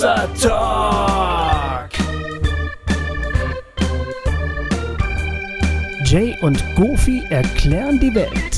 [0.00, 1.90] Talk.
[6.06, 8.51] Jay und Goofy erklären die Welt.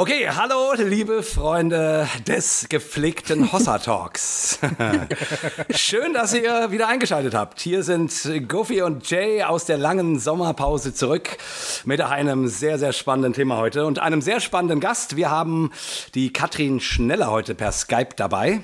[0.00, 4.58] Okay, hallo, liebe Freunde des gepflegten Hossa Talks.
[5.74, 7.60] Schön, dass ihr wieder eingeschaltet habt.
[7.60, 8.10] Hier sind
[8.48, 11.36] Goofy und Jay aus der langen Sommerpause zurück
[11.84, 15.16] mit einem sehr, sehr spannenden Thema heute und einem sehr spannenden Gast.
[15.16, 15.70] Wir haben
[16.14, 18.62] die Katrin Schneller heute per Skype dabei.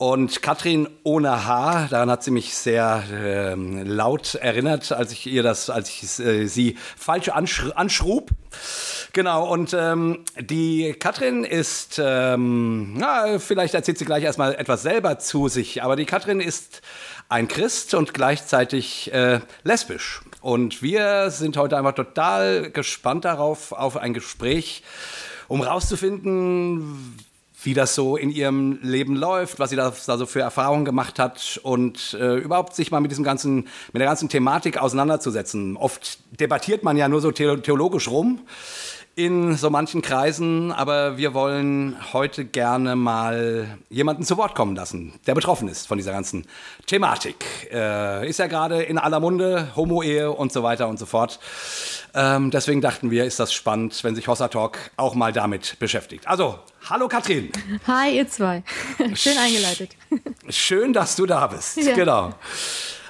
[0.00, 5.42] Und Katrin ohne Haar, daran hat sie mich sehr äh, laut erinnert, als ich ihr
[5.42, 8.30] das, als ich äh, sie falsch ansch anschrub.
[9.12, 15.18] Genau, und ähm, die Katrin ist, ähm, na, vielleicht erzählt sie gleich erstmal etwas selber
[15.18, 16.80] zu sich, aber die Katrin ist
[17.28, 20.22] ein Christ und gleichzeitig äh, lesbisch.
[20.40, 24.82] Und wir sind heute einfach total gespannt darauf, auf ein Gespräch,
[25.46, 27.18] um rauszufinden,
[27.62, 31.18] wie das so in ihrem Leben läuft, was sie da, da so für Erfahrungen gemacht
[31.18, 35.76] hat und äh, überhaupt sich mal mit diesem ganzen, mit der ganzen Thematik auseinanderzusetzen.
[35.76, 38.40] Oft debattiert man ja nur so theologisch rum
[39.24, 45.12] in so manchen Kreisen, aber wir wollen heute gerne mal jemanden zu Wort kommen lassen,
[45.26, 46.46] der betroffen ist von dieser ganzen
[46.86, 47.44] Thematik.
[47.70, 51.38] Äh, ist ja gerade in aller Munde, Homo-Ehe und so weiter und so fort.
[52.14, 56.26] Ähm, deswegen dachten wir, ist das spannend, wenn sich Hossa Talk auch mal damit beschäftigt.
[56.26, 57.52] Also, hallo Katrin.
[57.86, 58.62] Hi, ihr zwei.
[59.14, 59.90] Schön eingeleitet.
[60.48, 61.76] Schön, dass du da bist.
[61.76, 61.94] Ja.
[61.94, 62.34] Genau.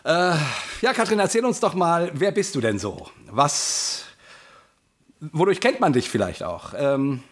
[0.05, 0.35] Äh,
[0.81, 3.07] ja, Katrin, erzähl uns doch mal, wer bist du denn so?
[3.31, 4.07] Was,
[5.21, 6.75] wodurch kennt man dich vielleicht auch?
[6.77, 7.23] Ähm,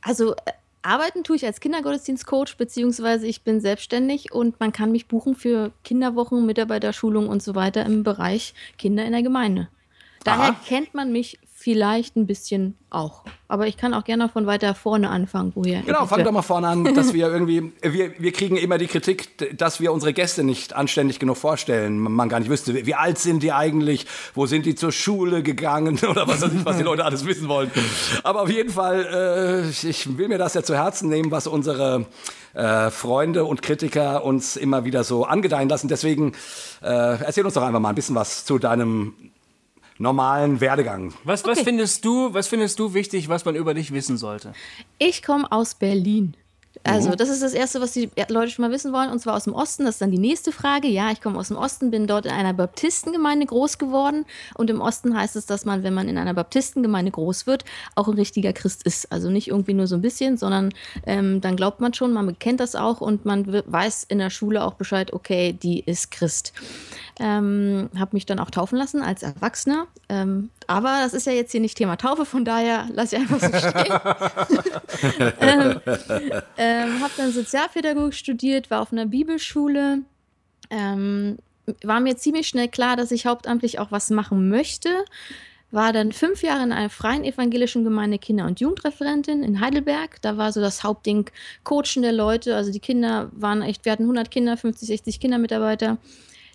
[0.00, 5.08] also, äh, Arbeiten tue ich als Kindergottesdienstcoach, beziehungsweise ich bin selbstständig und man kann mich
[5.08, 9.68] buchen für Kinderwochen, Mitarbeiterschulung und so weiter im Bereich Kinder in der Gemeinde.
[10.24, 10.60] Daher Aha.
[10.66, 13.24] kennt man mich vielleicht ein bisschen auch.
[13.46, 15.82] Aber ich kann auch gerne von weiter vorne anfangen, woher.
[15.82, 19.54] Genau, fang doch mal vorne an, dass wir irgendwie, wir, wir kriegen immer die Kritik,
[19.54, 21.98] dass wir unsere Gäste nicht anständig genug vorstellen.
[21.98, 25.98] Man gar nicht wüsste, wie alt sind die eigentlich, wo sind die zur Schule gegangen
[26.08, 27.70] oder was, was die Leute alles wissen wollen.
[28.22, 32.06] Aber auf jeden Fall, äh, ich will mir das ja zu Herzen nehmen, was unsere
[32.54, 35.88] äh, Freunde und Kritiker uns immer wieder so angedeihen lassen.
[35.88, 36.32] Deswegen
[36.80, 39.12] äh, erzähl uns doch einfach mal ein bisschen was zu deinem
[39.98, 41.12] normalen Werdegang.
[41.24, 41.64] Was, was, okay.
[41.64, 44.52] findest du, was findest du wichtig, was man über dich wissen sollte?
[44.98, 46.34] Ich komme aus Berlin.
[46.84, 47.16] Also, mhm.
[47.16, 49.52] das ist das Erste, was die Leute schon mal wissen wollen, und zwar aus dem
[49.52, 49.84] Osten.
[49.84, 50.88] Das ist dann die nächste Frage.
[50.88, 54.24] Ja, ich komme aus dem Osten, bin dort in einer Baptistengemeinde groß geworden.
[54.54, 58.08] Und im Osten heißt es, dass man, wenn man in einer Baptistengemeinde groß wird, auch
[58.08, 59.10] ein richtiger Christ ist.
[59.10, 60.72] Also nicht irgendwie nur so ein bisschen, sondern
[61.06, 64.64] ähm, dann glaubt man schon, man kennt das auch und man weiß in der Schule
[64.64, 66.52] auch Bescheid, okay, die ist Christ.
[67.20, 69.88] Ähm, habe mich dann auch taufen lassen als Erwachsener.
[70.08, 73.40] Ähm, aber das ist ja jetzt hier nicht Thema Taufe, von daher lasse ich einfach
[73.40, 75.32] so stehen.
[75.40, 75.80] ähm,
[76.56, 80.02] ähm, habe dann Sozialpädagogik studiert, war auf einer Bibelschule.
[80.70, 81.38] Ähm,
[81.82, 85.04] war mir ziemlich schnell klar, dass ich hauptamtlich auch was machen möchte.
[85.70, 90.22] War dann fünf Jahre in einer freien evangelischen Gemeinde Kinder- und Jugendreferentin in Heidelberg.
[90.22, 91.28] Da war so das Hauptding
[91.64, 92.56] Coachen der Leute.
[92.56, 95.98] Also die Kinder waren echt, wir hatten 100 Kinder, 50, 60 Kindermitarbeiter.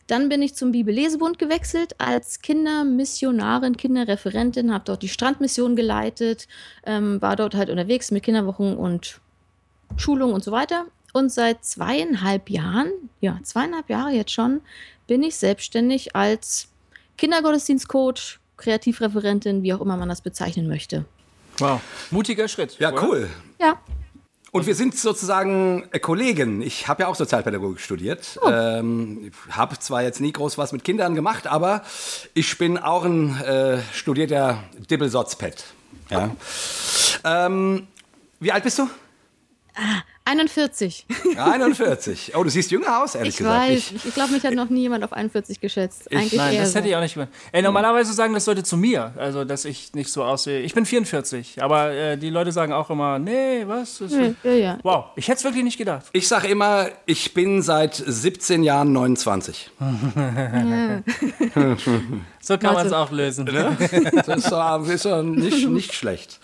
[0.08, 6.48] Dann bin ich zum Bibellesebund gewechselt als Kindermissionarin, Kinderreferentin, habe dort die Strandmission geleitet,
[6.86, 9.22] ähm, war dort halt unterwegs mit Kinderwochen und
[9.96, 10.86] Schulung und so weiter.
[11.14, 14.62] Und seit zweieinhalb Jahren, ja, zweieinhalb Jahre jetzt schon,
[15.08, 16.68] bin ich selbstständig als
[17.18, 21.06] Kindergottesdienstcoach, Kreativreferentin, wie auch immer man das bezeichnen möchte.
[21.60, 21.82] Wow,
[22.12, 22.78] mutiger Schritt.
[22.80, 23.04] Ja, oder?
[23.04, 23.30] cool.
[23.60, 23.80] Ja.
[24.54, 26.62] Und wir sind sozusagen äh, Kollegen.
[26.62, 28.40] Ich habe ja auch Sozialpädagogik studiert.
[28.40, 28.50] Oh.
[28.52, 31.82] Ähm, habe zwar jetzt nie groß was mit Kindern gemacht, aber
[32.36, 35.64] ich bin auch ein äh, studierter Dibbelsotzpet.
[36.12, 36.30] Ja.
[37.24, 37.88] Ähm,
[38.40, 38.88] wie alt bist du?
[39.76, 41.06] Ah, 41.
[41.38, 42.34] 41.
[42.36, 43.70] Oh, du siehst jünger aus, ehrlich ich gesagt.
[43.70, 43.92] Weiß.
[43.92, 46.08] Ich, ich glaube, mich hat noch nie jemand auf 41 geschätzt.
[46.10, 46.78] Ich, Eigentlich nein, das so.
[46.80, 47.18] hätte ich auch nicht.
[47.52, 50.62] Ey, normalerweise sagen das Leute zu mir, also dass ich nicht so aussehe.
[50.62, 54.00] Ich bin 44, aber äh, die Leute sagen auch immer, nee, was?
[54.00, 54.78] Ja, ja, ja.
[54.84, 56.06] Wow, ich hätte es wirklich nicht gedacht.
[56.14, 59.72] Ich sage immer, ich bin seit 17 Jahren 29.
[62.42, 63.46] so kann man es auch lösen.
[63.46, 63.78] Ne?
[64.26, 66.40] Das ist, ist nicht, nicht schlecht.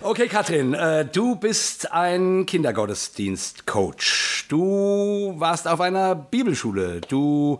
[0.00, 4.44] Okay, Katrin, äh, du bist ein Kindergottesdienstcoach.
[4.48, 7.00] Du warst auf einer Bibelschule.
[7.00, 7.58] Du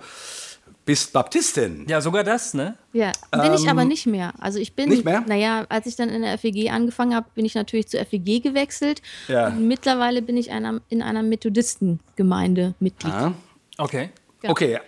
[0.84, 1.86] bist Baptistin.
[1.88, 2.76] Ja, sogar das, ne?
[2.92, 4.32] Ja, bin ähm, ich aber nicht mehr.
[4.38, 5.24] Also ich bin, nicht mehr?
[5.26, 9.02] naja, als ich dann in der FEG angefangen habe, bin ich natürlich zur FEG gewechselt.
[9.28, 9.48] Ja.
[9.48, 13.12] Und mittlerweile bin ich einer, in einer Methodistengemeinde Mitglied.
[13.12, 13.32] Ah.
[13.78, 14.10] Okay.
[14.42, 14.50] Ja.
[14.50, 14.78] Okay,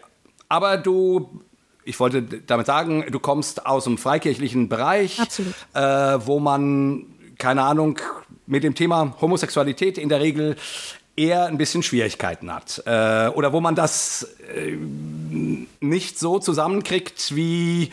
[0.48, 1.42] aber du
[1.84, 5.18] ich wollte damit sagen, du kommst aus dem freikirchlichen Bereich,
[5.72, 7.06] äh, wo man
[7.38, 7.99] keine Ahnung,
[8.46, 10.56] mit dem Thema Homosexualität in der Regel
[11.17, 12.82] eher ein bisschen Schwierigkeiten hat.
[12.87, 14.76] Äh, oder wo man das äh,
[15.81, 17.90] nicht so zusammenkriegt wie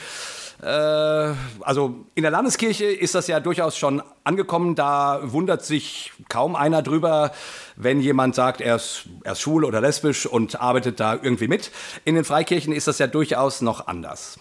[0.61, 4.75] äh, also in der Landeskirche ist das ja durchaus schon angekommen.
[4.75, 7.31] Da wundert sich kaum einer drüber,
[7.75, 11.71] wenn jemand sagt, er ist, er ist schwul oder lesbisch und arbeitet da irgendwie mit.
[12.05, 14.39] In den Freikirchen ist das ja durchaus noch anders.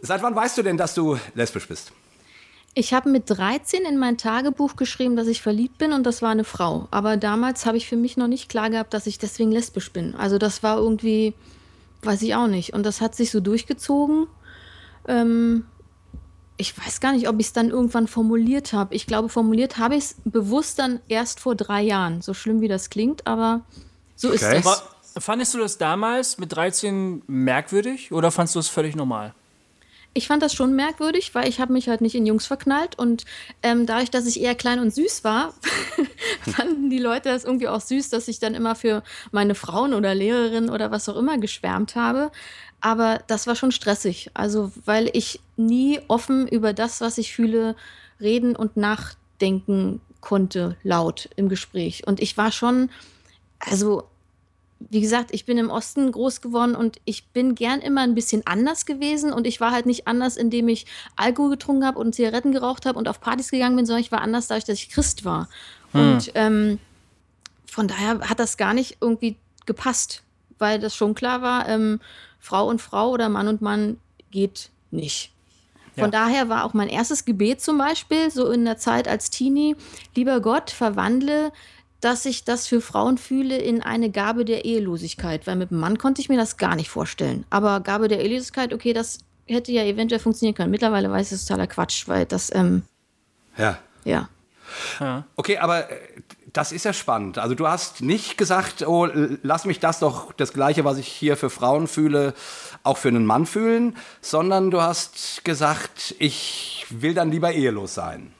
[0.00, 1.92] Seit wann weißt du denn, dass du lesbisch bist?
[2.76, 6.30] Ich habe mit 13 in mein Tagebuch geschrieben, dass ich verliebt bin und das war
[6.30, 6.88] eine Frau.
[6.90, 10.16] Aber damals habe ich für mich noch nicht klar gehabt, dass ich deswegen lesbisch bin.
[10.16, 11.34] Also das war irgendwie,
[12.02, 12.72] weiß ich auch nicht.
[12.72, 14.26] Und das hat sich so durchgezogen.
[15.06, 15.66] Ähm,
[16.56, 18.94] ich weiß gar nicht, ob ich es dann irgendwann formuliert habe.
[18.94, 22.22] Ich glaube, formuliert habe ich es bewusst dann erst vor drei Jahren.
[22.22, 23.62] So schlimm wie das klingt, aber
[24.16, 24.58] so okay.
[24.58, 24.82] ist es.
[25.22, 29.32] Fandest du das damals mit 13 merkwürdig oder fandest du es völlig normal?
[30.14, 33.24] Ich fand das schon merkwürdig, weil ich habe mich halt nicht in Jungs verknallt und
[33.62, 35.52] ähm, dadurch, dass ich eher klein und süß war,
[36.42, 39.02] fanden die Leute das irgendwie auch süß, dass ich dann immer für
[39.32, 42.30] meine Frauen oder Lehrerin oder was auch immer geschwärmt habe.
[42.80, 47.74] Aber das war schon stressig, also weil ich nie offen über das, was ich fühle,
[48.20, 52.06] reden und nachdenken konnte laut im Gespräch.
[52.06, 52.90] Und ich war schon,
[53.58, 54.04] also
[54.90, 58.46] wie gesagt, ich bin im Osten groß geworden und ich bin gern immer ein bisschen
[58.46, 60.86] anders gewesen und ich war halt nicht anders, indem ich
[61.16, 64.20] Alkohol getrunken habe und Zigaretten geraucht habe und auf Partys gegangen bin, sondern ich war
[64.20, 65.48] anders dadurch, dass ich Christ war.
[65.92, 66.00] Hm.
[66.00, 66.78] Und ähm,
[67.66, 69.36] von daher hat das gar nicht irgendwie
[69.66, 70.22] gepasst,
[70.58, 72.00] weil das schon klar war, ähm,
[72.38, 73.98] Frau und Frau oder Mann und Mann
[74.30, 75.32] geht nicht.
[75.94, 76.10] Von ja.
[76.10, 79.76] daher war auch mein erstes Gebet zum Beispiel, so in der Zeit als Teenie,
[80.16, 81.52] lieber Gott, verwandle
[82.04, 85.96] dass ich das für Frauen fühle in eine Gabe der Ehelosigkeit, weil mit einem Mann
[85.96, 87.46] konnte ich mir das gar nicht vorstellen.
[87.48, 90.70] Aber Gabe der Ehelosigkeit, okay, das hätte ja eventuell funktionieren können.
[90.70, 92.82] Mittlerweile weiß ich, es ist totaler Quatsch, weil das, ähm,
[94.04, 94.28] ja.
[95.00, 95.24] Ja.
[95.36, 95.96] Okay, aber äh,
[96.52, 97.38] das ist ja spannend.
[97.38, 99.08] Also du hast nicht gesagt, oh,
[99.42, 102.34] lass mich das doch, das Gleiche, was ich hier für Frauen fühle,
[102.82, 108.33] auch für einen Mann fühlen, sondern du hast gesagt, ich will dann lieber ehelos sein.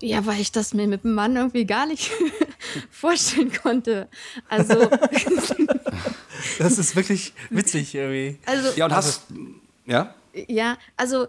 [0.00, 2.10] Ja, weil ich das mir mit dem Mann irgendwie gar nicht
[2.90, 4.08] vorstellen konnte.
[4.48, 4.74] Also.
[6.58, 8.38] das ist wirklich witzig irgendwie.
[8.46, 9.22] Also, ja, und hast.
[9.86, 10.14] Ja?
[10.46, 11.26] Ja, also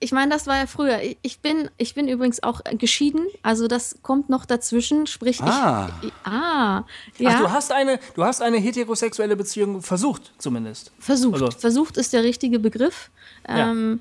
[0.00, 1.00] ich meine, das war ja früher.
[1.22, 5.06] Ich bin, ich bin übrigens auch geschieden, also das kommt noch dazwischen.
[5.06, 5.90] Sprich, ah.
[6.02, 6.12] ich.
[6.24, 6.84] Ah,
[7.18, 7.30] ja.
[7.30, 10.92] Ach, du hast eine, du hast eine heterosexuelle Beziehung versucht, zumindest.
[11.00, 11.42] Versucht.
[11.42, 11.58] Also.
[11.58, 13.10] Versucht ist der richtige Begriff.
[13.48, 13.70] Ja.
[13.70, 14.00] Ähm,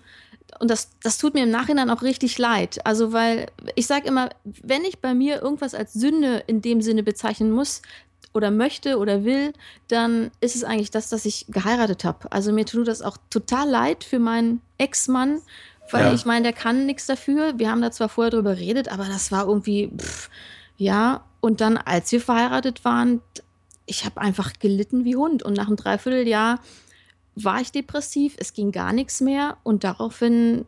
[0.59, 2.79] und das, das tut mir im Nachhinein auch richtig leid.
[2.85, 7.03] Also, weil ich sage immer, wenn ich bei mir irgendwas als Sünde in dem Sinne
[7.03, 7.81] bezeichnen muss
[8.33, 9.53] oder möchte oder will,
[9.87, 12.31] dann ist es eigentlich das, dass ich geheiratet habe.
[12.31, 15.41] Also mir tut das auch total leid für meinen Ex-Mann,
[15.91, 16.13] weil ja.
[16.13, 17.57] ich meine, der kann nichts dafür.
[17.57, 20.29] Wir haben da zwar vorher drüber geredet, aber das war irgendwie, pff,
[20.77, 21.23] ja.
[21.39, 23.21] Und dann, als wir verheiratet waren,
[23.85, 25.43] ich habe einfach gelitten wie Hund.
[25.43, 26.59] Und nach einem Dreivierteljahr
[27.43, 30.65] war ich depressiv, es ging gar nichts mehr und daraufhin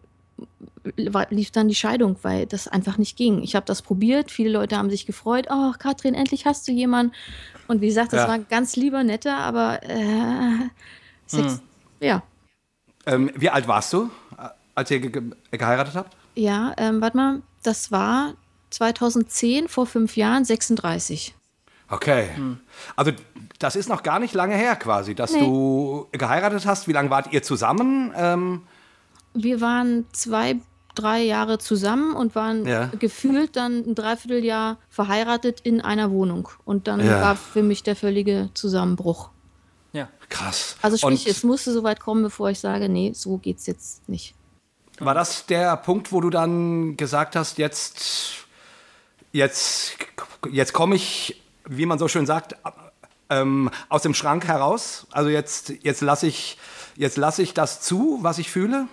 [0.96, 3.42] lief dann die Scheidung, weil das einfach nicht ging.
[3.44, 7.14] Ich habe das probiert, viele Leute haben sich gefreut, oh Katrin, endlich hast du jemanden.
[7.68, 8.28] Und wie gesagt, das ja.
[8.28, 10.70] war ganz lieber netter, aber äh,
[11.26, 11.60] Sex, hm.
[12.00, 12.24] ja.
[13.06, 14.10] Ähm, wie alt warst du,
[14.76, 16.16] als ihr ge geheiratet habt?
[16.36, 18.34] Ja, ähm, warte mal, das war
[18.70, 21.36] 2010, vor fünf Jahren, 36.
[21.90, 22.30] Okay.
[22.36, 22.60] Hm.
[22.96, 23.12] Also
[23.58, 25.40] das ist noch gar nicht lange her quasi, dass nee.
[25.40, 26.88] du geheiratet hast.
[26.88, 28.14] Wie lange wart ihr zusammen?
[28.16, 28.62] Ähm
[29.34, 30.58] wir waren zwei,
[30.96, 32.92] drei Jahre zusammen und waren ja.
[33.00, 36.50] gefühlt dann ein Dreivierteljahr verheiratet in einer Wohnung.
[36.66, 37.22] Und dann ja.
[37.22, 39.30] war für mich der völlige Zusammenbruch.
[39.94, 40.10] Ja.
[40.30, 40.78] Krass.
[40.82, 44.08] Also sprich, und es musste so weit kommen, bevor ich sage, nee, so geht's jetzt
[44.08, 44.36] nicht.
[45.00, 48.46] War das der Punkt, wo du dann gesagt hast, jetzt,
[49.32, 49.98] jetzt,
[50.52, 52.56] jetzt komme ich wie man so schön sagt,
[53.30, 55.08] ähm, aus dem Schrank heraus?
[55.12, 56.58] Also jetzt, jetzt lasse ich,
[56.96, 58.88] lass ich das zu, was ich fühle?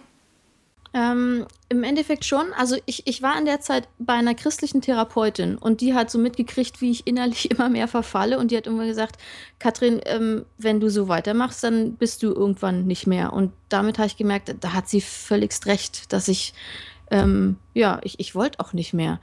[0.93, 2.53] Ähm, Im Endeffekt schon.
[2.57, 6.19] Also ich, ich war in der Zeit bei einer christlichen Therapeutin und die hat so
[6.19, 9.17] mitgekriegt, wie ich innerlich immer mehr verfalle und die hat immer gesagt,
[9.59, 13.33] Katrin, ähm, wenn du so weitermachst, dann bist du irgendwann nicht mehr.
[13.33, 16.55] Und damit habe ich gemerkt, da hat sie völligst recht, dass ich,
[17.11, 19.21] ähm, ja, ich, ich wollte auch nicht mehr.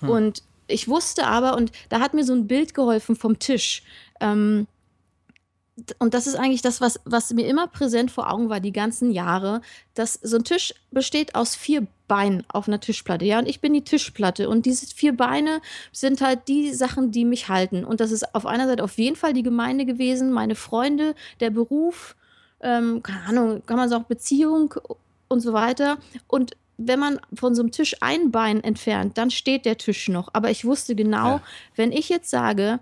[0.00, 0.08] Hm.
[0.08, 3.82] Und ich wusste aber, und da hat mir so ein Bild geholfen vom Tisch.
[4.20, 4.66] Ähm,
[5.98, 9.10] und das ist eigentlich das, was, was mir immer präsent vor Augen war, die ganzen
[9.10, 9.60] Jahre,
[9.92, 13.26] dass so ein Tisch besteht aus vier Beinen auf einer Tischplatte.
[13.26, 14.48] Ja, und ich bin die Tischplatte.
[14.48, 15.60] Und diese vier Beine
[15.92, 17.84] sind halt die Sachen, die mich halten.
[17.84, 21.50] Und das ist auf einer Seite auf jeden Fall die Gemeinde gewesen, meine Freunde, der
[21.50, 22.16] Beruf,
[22.60, 24.74] ähm, keine Ahnung, kann man sagen, Beziehung
[25.28, 25.98] und so weiter.
[26.26, 30.28] Und wenn man von so einem Tisch ein Bein entfernt, dann steht der Tisch noch.
[30.32, 31.42] Aber ich wusste genau, ja.
[31.74, 32.80] wenn ich jetzt sage,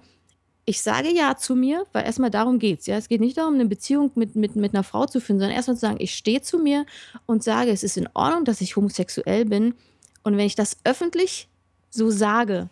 [0.67, 2.87] ich sage ja zu mir, weil erstmal darum geht es.
[2.87, 2.97] Ja?
[2.97, 5.77] Es geht nicht darum, eine Beziehung mit, mit, mit einer Frau zu finden, sondern erstmal
[5.77, 6.87] zu sagen, ich stehe zu mir
[7.27, 9.75] und sage, es ist in Ordnung, dass ich homosexuell bin.
[10.23, 11.49] Und wenn ich das öffentlich
[11.91, 12.71] so sage,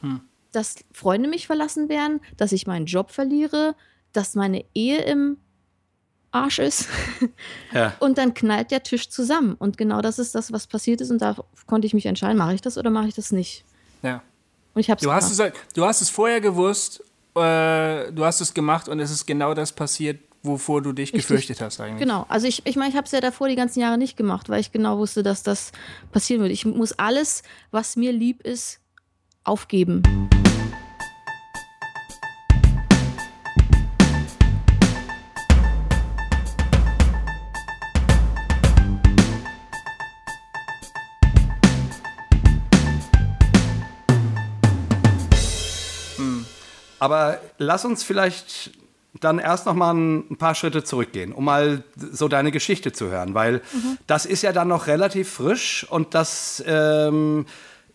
[0.00, 0.20] hm.
[0.52, 3.74] dass Freunde mich verlassen werden, dass ich meinen Job verliere,
[4.12, 5.38] dass meine Ehe im
[6.32, 6.88] Arsch ist.
[7.72, 7.94] Ja.
[8.00, 9.54] Und dann knallt der Tisch zusammen.
[9.58, 11.10] Und genau das ist das, was passiert ist.
[11.10, 11.36] Und da
[11.66, 13.64] konnte ich mich entscheiden, mache ich das oder mache ich das nicht.
[14.02, 14.22] Ja.
[14.74, 17.00] Und ich hab's du, hast es, du hast es vorher gewusst,
[17.34, 21.62] äh, du hast es gemacht und es ist genau das passiert, wovor du dich gefürchtet
[21.62, 22.00] hast eigentlich.
[22.00, 24.50] Genau, also ich, ich meine, ich habe es ja davor die ganzen Jahre nicht gemacht,
[24.50, 25.72] weil ich genau wusste, dass das
[26.10, 26.52] passieren würde.
[26.52, 28.80] Ich muss alles, was mir lieb ist,
[29.44, 30.02] aufgeben.
[47.02, 48.70] Aber lass uns vielleicht
[49.18, 53.34] dann erst noch mal ein paar Schritte zurückgehen, um mal so deine Geschichte zu hören,
[53.34, 53.98] weil mhm.
[54.06, 57.46] das ist ja dann noch relativ frisch und das ähm,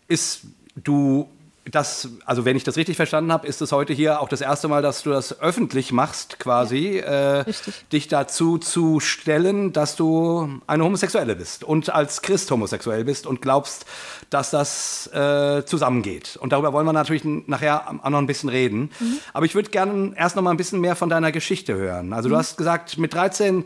[0.08, 0.42] ist,
[0.76, 1.26] du
[1.70, 4.68] das, also wenn ich das richtig verstanden habe, ist es heute hier auch das erste
[4.68, 7.44] Mal, dass du das öffentlich machst, quasi, ja, äh,
[7.92, 13.42] dich dazu zu stellen, dass du eine Homosexuelle bist und als Christ homosexuell bist und
[13.42, 13.86] glaubst,
[14.30, 16.36] dass das äh, zusammengeht.
[16.40, 18.90] Und darüber wollen wir natürlich nachher auch noch ein bisschen reden.
[19.00, 19.18] Mhm.
[19.32, 22.12] Aber ich würde gerne erst noch mal ein bisschen mehr von deiner Geschichte hören.
[22.12, 22.32] Also mhm.
[22.32, 23.64] du hast gesagt, mit 13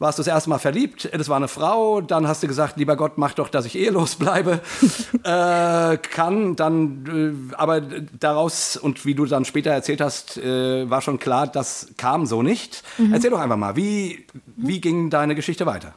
[0.00, 2.96] warst du das erste Mal verliebt, das war eine Frau, dann hast du gesagt, lieber
[2.96, 4.60] Gott, mach doch, dass ich ehelos bleibe.
[5.24, 11.02] äh, kann dann, äh, aber daraus, und wie du dann später erzählt hast, äh, war
[11.02, 12.82] schon klar, das kam so nicht.
[12.96, 13.12] Mhm.
[13.12, 14.26] Erzähl doch einfach mal, wie,
[14.56, 15.94] wie ging deine Geschichte weiter?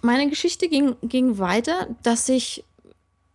[0.00, 2.62] Meine Geschichte ging, ging weiter, dass ich,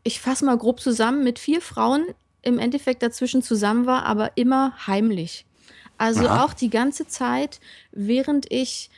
[0.03, 2.05] ich fasse mal grob zusammen, mit vier Frauen
[2.41, 5.45] im Endeffekt dazwischen zusammen war, aber immer heimlich.
[5.97, 6.45] Also Aha.
[6.45, 7.59] auch die ganze Zeit,
[7.91, 8.89] während ich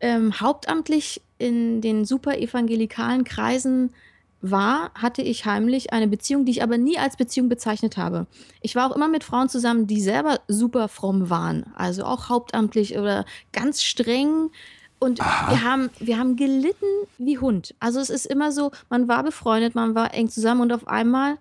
[0.00, 3.90] ähm, hauptamtlich in den super evangelikalen Kreisen
[4.42, 8.26] war, hatte ich heimlich eine Beziehung, die ich aber nie als Beziehung bezeichnet habe.
[8.62, 12.96] Ich war auch immer mit Frauen zusammen, die selber super fromm waren, also auch hauptamtlich
[12.96, 14.50] oder ganz streng.
[14.98, 17.74] Und wir haben, wir haben gelitten wie Hund.
[17.80, 21.38] Also es ist immer so, man war befreundet, man war eng zusammen und auf einmal,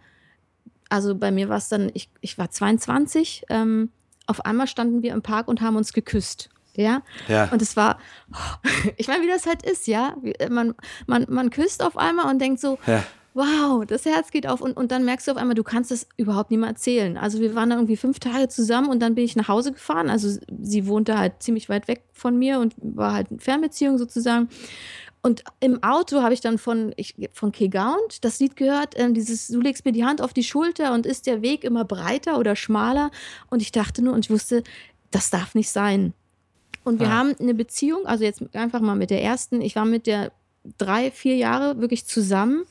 [0.89, 3.91] also bei mir war es dann, ich, ich war 22, ähm,
[4.27, 6.49] auf einmal standen wir im Park und haben uns geküsst.
[6.79, 7.01] Ja?
[7.27, 7.49] ja.
[7.51, 7.99] Und es war,
[8.97, 10.15] ich meine, wie das halt ist, ja.
[10.49, 10.75] Man,
[11.07, 13.03] man, man küsst auf einmal und denkt so, ja.
[13.33, 14.61] wow, das Herz geht auf.
[14.61, 17.17] Und, und dann merkst du auf einmal, du kannst das überhaupt nicht mehr erzählen.
[17.17, 20.09] Also wir waren dann irgendwie fünf Tage zusammen und dann bin ich nach Hause gefahren.
[20.09, 24.47] Also sie wohnte halt ziemlich weit weg von mir und war halt eine Fernbeziehung sozusagen.
[25.21, 29.47] Und im Auto habe ich dann von, ich, von Kegaunt das Lied gehört, äh, dieses,
[29.47, 32.55] du legst mir die Hand auf die Schulter und ist der Weg immer breiter oder
[32.55, 33.11] schmaler.
[33.49, 34.63] Und ich dachte nur und ich wusste,
[35.11, 36.13] das darf nicht sein.
[36.83, 37.13] Und wir ja.
[37.13, 40.31] haben eine Beziehung, also jetzt einfach mal mit der ersten, ich war mit der
[40.77, 42.63] drei, vier Jahre wirklich zusammen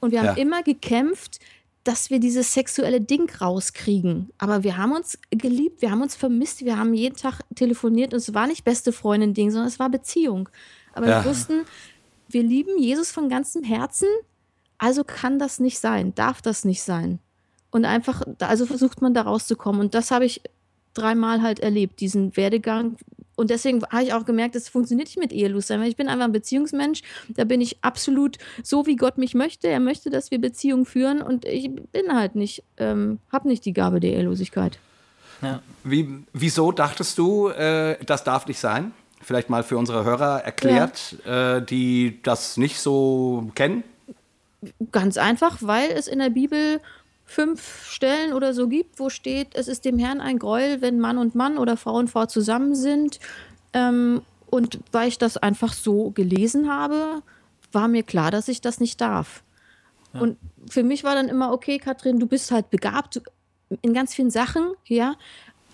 [0.00, 0.42] und wir haben ja.
[0.42, 1.40] immer gekämpft,
[1.84, 4.30] dass wir dieses sexuelle Ding rauskriegen.
[4.38, 8.18] Aber wir haben uns geliebt, wir haben uns vermisst, wir haben jeden Tag telefoniert und
[8.18, 10.48] es war nicht beste Freundin-Ding, sondern es war Beziehung.
[10.92, 11.24] Aber ja.
[11.24, 11.62] wir wussten,
[12.28, 14.08] wir lieben Jesus von ganzem Herzen,
[14.78, 17.18] also kann das nicht sein, darf das nicht sein.
[17.70, 19.80] Und einfach, also versucht man da rauszukommen.
[19.80, 20.42] Und das habe ich
[20.94, 22.96] dreimal halt erlebt, diesen Werdegang,
[23.40, 26.08] und deswegen habe ich auch gemerkt, es funktioniert nicht mit ehelos sein, weil ich bin
[26.08, 27.00] einfach ein Beziehungsmensch.
[27.30, 29.66] Da bin ich absolut so, wie Gott mich möchte.
[29.68, 33.72] Er möchte, dass wir Beziehungen führen und ich bin halt nicht, ähm, habe nicht die
[33.72, 34.78] Gabe der Ehelosigkeit.
[35.40, 35.62] Ja.
[35.84, 38.92] Wie, wieso dachtest du, äh, das darf nicht sein?
[39.22, 41.56] Vielleicht mal für unsere Hörer erklärt, ja.
[41.56, 43.84] äh, die das nicht so kennen?
[44.92, 46.82] Ganz einfach, weil es in der Bibel
[47.30, 51.16] fünf Stellen oder so gibt, wo steht, es ist dem Herrn ein Gräuel, wenn Mann
[51.16, 53.20] und Mann oder Frau und Frau zusammen sind.
[53.72, 57.22] Ähm, und weil ich das einfach so gelesen habe,
[57.70, 59.44] war mir klar, dass ich das nicht darf.
[60.12, 60.22] Ja.
[60.22, 63.22] Und für mich war dann immer, okay, Katrin, du bist halt begabt
[63.80, 65.14] in ganz vielen Sachen, ja,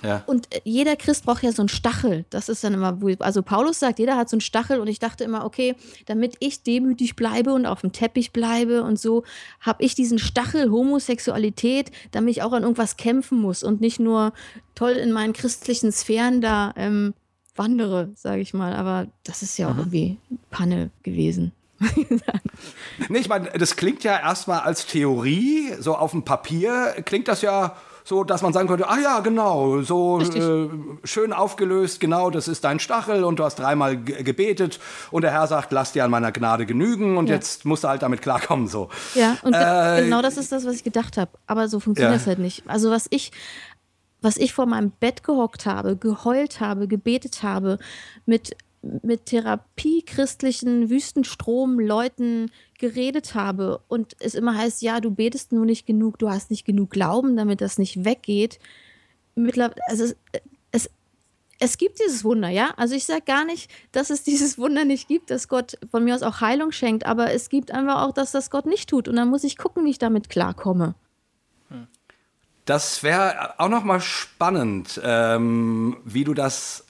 [0.02, 0.22] ja.
[0.26, 2.24] Und jeder Christ braucht ja so einen Stachel.
[2.30, 5.24] Das ist dann immer, also Paulus sagt, jeder hat so einen Stachel und ich dachte
[5.24, 5.74] immer, okay,
[6.06, 9.24] damit ich demütig bleibe und auf dem Teppich bleibe und so,
[9.60, 14.32] habe ich diesen Stachel Homosexualität, damit ich auch an irgendwas kämpfen muss und nicht nur
[14.74, 17.14] toll in meinen christlichen Sphären da ähm,
[17.54, 18.74] wandere, sage ich mal.
[18.74, 19.78] Aber das ist ja auch mhm.
[19.80, 20.18] irgendwie
[20.50, 21.52] Panne gewesen.
[23.08, 27.42] nee, ich meine, das klingt ja erstmal als Theorie, so auf dem Papier klingt das
[27.42, 27.76] ja
[28.06, 30.68] so dass man sagen könnte, ah ja, genau, so äh,
[31.02, 34.78] schön aufgelöst, genau, das ist dein Stachel und du hast dreimal gebetet
[35.10, 37.34] und der Herr sagt, lass dir an meiner Gnade genügen und ja.
[37.34, 38.90] jetzt musst du halt damit klarkommen, so.
[39.16, 42.26] Ja, und äh, genau das ist das, was ich gedacht habe, aber so funktioniert es
[42.26, 42.28] ja.
[42.28, 42.62] halt nicht.
[42.68, 43.32] Also was ich
[44.22, 47.78] was ich vor meinem Bett gehockt habe, geheult habe, gebetet habe,
[48.24, 48.56] mit,
[49.02, 55.86] mit Therapie christlichen Wüstenstrom-Leuten geredet habe und es immer heißt, ja, du betest nur nicht
[55.86, 58.58] genug, du hast nicht genug Glauben, damit das nicht weggeht.
[59.34, 60.16] Mittlerweile, also es,
[60.72, 60.90] es,
[61.58, 62.74] es gibt dieses Wunder, ja.
[62.76, 66.14] Also ich sage gar nicht, dass es dieses Wunder nicht gibt, dass Gott von mir
[66.14, 69.08] aus auch Heilung schenkt, aber es gibt einfach auch, dass das Gott nicht tut.
[69.08, 70.94] Und dann muss ich gucken, wie ich damit klarkomme.
[72.66, 76.84] Das wäre auch noch mal spannend, ähm, wie du das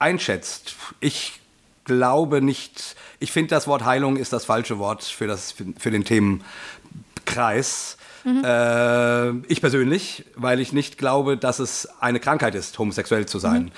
[0.00, 0.74] einschätzt.
[0.98, 1.40] Ich
[1.84, 6.04] glaube nicht, ich finde, das Wort Heilung ist das falsche Wort für, das, für den
[6.04, 7.98] Themenkreis.
[8.24, 8.42] Mhm.
[8.44, 13.64] Äh, ich persönlich, weil ich nicht glaube, dass es eine Krankheit ist, homosexuell zu sein.
[13.64, 13.70] Mhm.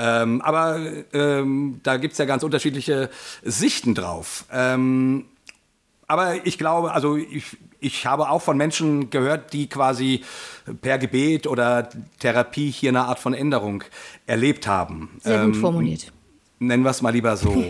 [0.00, 0.80] Ähm, aber
[1.12, 3.08] ähm, da gibt es ja ganz unterschiedliche
[3.42, 4.44] Sichten drauf.
[4.52, 5.24] Ähm,
[6.08, 10.24] aber ich glaube, also ich, ich habe auch von Menschen gehört, die quasi
[10.80, 11.88] per Gebet oder
[12.18, 13.84] Therapie hier eine Art von Änderung
[14.26, 15.18] erlebt haben.
[15.22, 16.12] Sehr gut ähm, formuliert.
[16.58, 17.52] Nennen wir es mal lieber so.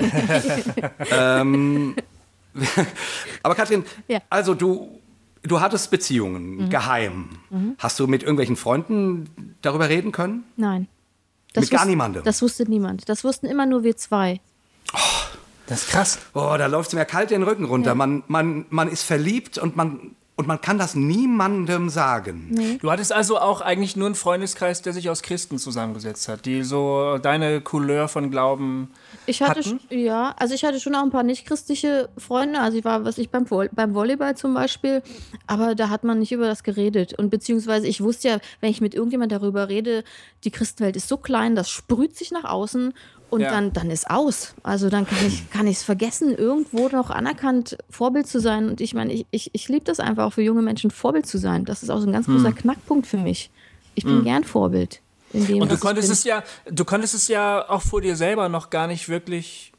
[1.11, 1.95] ähm,
[3.43, 4.21] aber Katrin, ja.
[4.31, 5.01] also du,
[5.43, 6.71] du hattest Beziehungen, mhm.
[6.71, 7.29] geheim.
[7.51, 7.75] Mhm.
[7.79, 10.45] Hast du mit irgendwelchen Freunden darüber reden können?
[10.57, 10.89] Nein.
[11.53, 12.23] Das mit gar niemandem?
[12.25, 13.09] Das wusste niemand.
[13.09, 14.41] Das wussten immer nur wir zwei.
[14.93, 14.99] Oh,
[15.67, 16.19] das ist krass.
[16.35, 17.91] Oh, da läuft es mir kalt den Rücken runter.
[17.91, 17.95] Ja.
[17.95, 22.47] Man, man, man ist verliebt und man und man kann das niemandem sagen.
[22.51, 22.79] Nee.
[22.81, 26.63] Du hattest also auch eigentlich nur einen Freundeskreis, der sich aus Christen zusammengesetzt hat, die
[26.63, 28.93] so deine Couleur von Glauben
[29.27, 29.81] ich hatte hatten?
[29.91, 32.61] ja, also ich hatte schon auch ein paar nicht-christliche Freunde.
[32.61, 35.03] Also ich war, was ich beim, beim Volleyball zum Beispiel,
[35.49, 37.19] aber da hat man nicht über das geredet.
[37.19, 40.05] Und beziehungsweise ich wusste ja, wenn ich mit irgendjemand darüber rede,
[40.45, 42.95] die Christenwelt ist so klein, das sprüht sich nach außen
[43.31, 43.51] und ja.
[43.51, 44.55] dann, dann ist aus.
[44.63, 48.69] Also dann kann ich kann es vergessen, irgendwo noch anerkannt Vorbild zu sein.
[48.69, 51.39] Und ich meine, ich, ich, ich liebe das einfach auch für junge Menschen, Vorbild zu
[51.39, 51.65] sein.
[51.65, 52.37] Das ist auch so ein ganz hm.
[52.37, 53.51] großer Knackpunkt für mich.
[53.95, 54.25] Ich bin hm.
[54.25, 55.01] gern Vorbild.
[55.33, 58.71] Dem, und du konntest es ja, du konntest es ja auch vor dir selber noch
[58.71, 59.73] gar nicht wirklich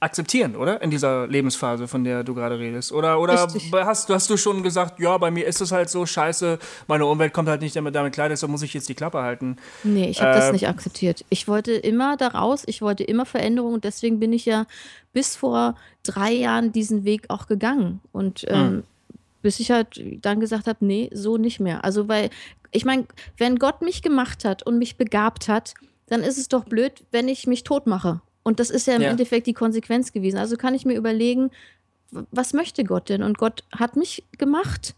[0.00, 0.82] akzeptieren, oder?
[0.82, 2.92] In dieser Lebensphase, von der du gerade redest.
[2.92, 6.58] Oder, oder hast, hast du schon gesagt, ja, bei mir ist es halt so, scheiße,
[6.86, 9.56] meine Umwelt kommt halt nicht damit, damit klar, deshalb muss ich jetzt die Klappe halten.
[9.84, 11.24] Nee, ich habe äh, das nicht akzeptiert.
[11.30, 14.66] Ich wollte immer daraus, ich wollte immer Veränderung und deswegen bin ich ja
[15.12, 18.00] bis vor drei Jahren diesen Weg auch gegangen.
[18.12, 18.48] Und hm.
[18.50, 18.82] ähm,
[19.42, 21.84] bis ich halt dann gesagt habe, nee, so nicht mehr.
[21.84, 22.30] Also, weil,
[22.70, 23.06] ich meine,
[23.38, 25.74] wenn Gott mich gemacht hat und mich begabt hat,
[26.08, 28.20] dann ist es doch blöd, wenn ich mich tot mache.
[28.46, 29.10] Und das ist ja im ja.
[29.10, 30.38] Endeffekt die Konsequenz gewesen.
[30.38, 31.50] Also kann ich mir überlegen,
[32.30, 33.24] was möchte Gott denn?
[33.24, 34.94] Und Gott hat mich gemacht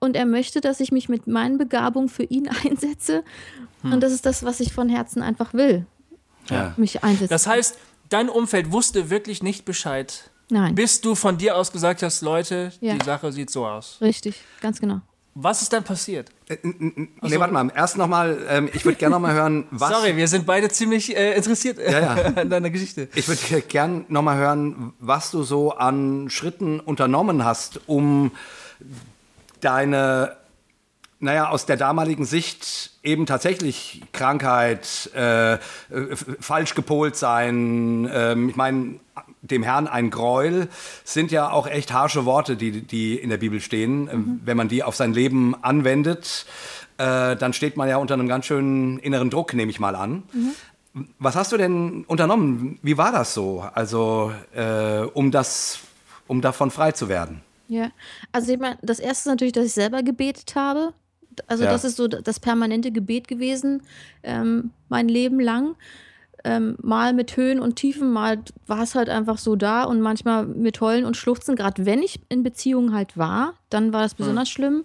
[0.00, 3.24] und er möchte, dass ich mich mit meinen Begabungen für ihn einsetze.
[3.80, 3.94] Hm.
[3.94, 5.86] Und das ist das, was ich von Herzen einfach will.
[6.50, 6.74] Ja.
[6.76, 7.30] Mich einsetzen.
[7.30, 7.78] Das heißt,
[8.10, 10.30] dein Umfeld wusste wirklich nicht Bescheid.
[10.50, 10.74] Nein.
[10.74, 12.96] Bis du von dir aus gesagt hast, Leute, ja.
[12.96, 13.96] die Sache sieht so aus.
[14.02, 15.00] Richtig, ganz genau.
[15.34, 16.28] Was ist dann passiert?
[16.48, 17.72] Äh, nee, also, warte mal.
[17.74, 19.90] Erst nochmal, ähm, ich würde gerne nochmal hören, was.
[19.90, 22.14] Sorry, wir sind beide ziemlich äh, interessiert ja, ja.
[22.36, 23.08] an deiner Geschichte.
[23.14, 28.30] Ich würde gerne nochmal hören, was du so an Schritten unternommen hast, um
[29.60, 30.36] deine,
[31.18, 35.58] naja, aus der damaligen Sicht eben tatsächlich Krankheit, äh,
[36.40, 38.08] falsch gepolt sein.
[38.12, 39.00] Ähm, ich meine,
[39.40, 40.68] dem Herrn ein Gräuel,
[41.04, 44.08] sind ja auch echt harsche Worte, die, die in der Bibel stehen.
[44.12, 44.40] Ähm, mhm.
[44.44, 46.46] Wenn man die auf sein Leben anwendet,
[46.98, 50.22] äh, dann steht man ja unter einem ganz schönen inneren Druck, nehme ich mal an.
[50.32, 50.52] Mhm.
[51.18, 52.78] Was hast du denn unternommen?
[52.82, 53.64] Wie war das so?
[53.74, 55.80] Also, äh, um das,
[56.26, 57.42] um davon frei zu werden?
[57.68, 57.90] Ja,
[58.32, 60.94] also ich meine, das erste ist natürlich, dass ich selber gebetet habe.
[61.46, 61.70] Also ja.
[61.70, 63.82] das ist so das permanente Gebet gewesen,
[64.22, 65.76] ähm, mein Leben lang
[66.46, 70.46] ähm, mal mit Höhen und Tiefen, mal war es halt einfach so da und manchmal
[70.46, 71.56] mit Heulen und Schluchzen.
[71.56, 74.18] Gerade wenn ich in Beziehungen halt war, dann war das hm.
[74.18, 74.52] besonders mhm.
[74.52, 74.84] schlimm.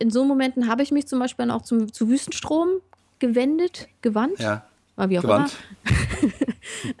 [0.00, 2.68] In so Momenten habe ich mich zum Beispiel auch zum, zu Wüstenstrom
[3.20, 4.40] gewendet, gewandt.
[4.40, 4.66] Ja.
[4.96, 5.52] War wie auch gewandt.
[5.84, 6.32] immer.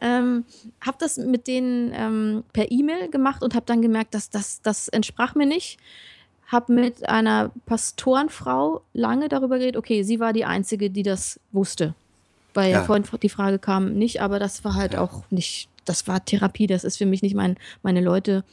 [0.00, 0.44] ähm,
[0.80, 4.86] habe das mit denen ähm, per E-Mail gemacht und habe dann gemerkt, dass das, das
[4.88, 5.78] entsprach mir nicht.
[6.54, 9.76] Habe mit einer Pastorenfrau lange darüber geredet.
[9.76, 11.94] Okay, sie war die Einzige, die das wusste
[12.54, 15.00] weil ja, ja vorhin die Frage kam, nicht, aber das war halt ja.
[15.00, 18.44] auch nicht, das war Therapie, das ist für mich nicht mein, meine Leute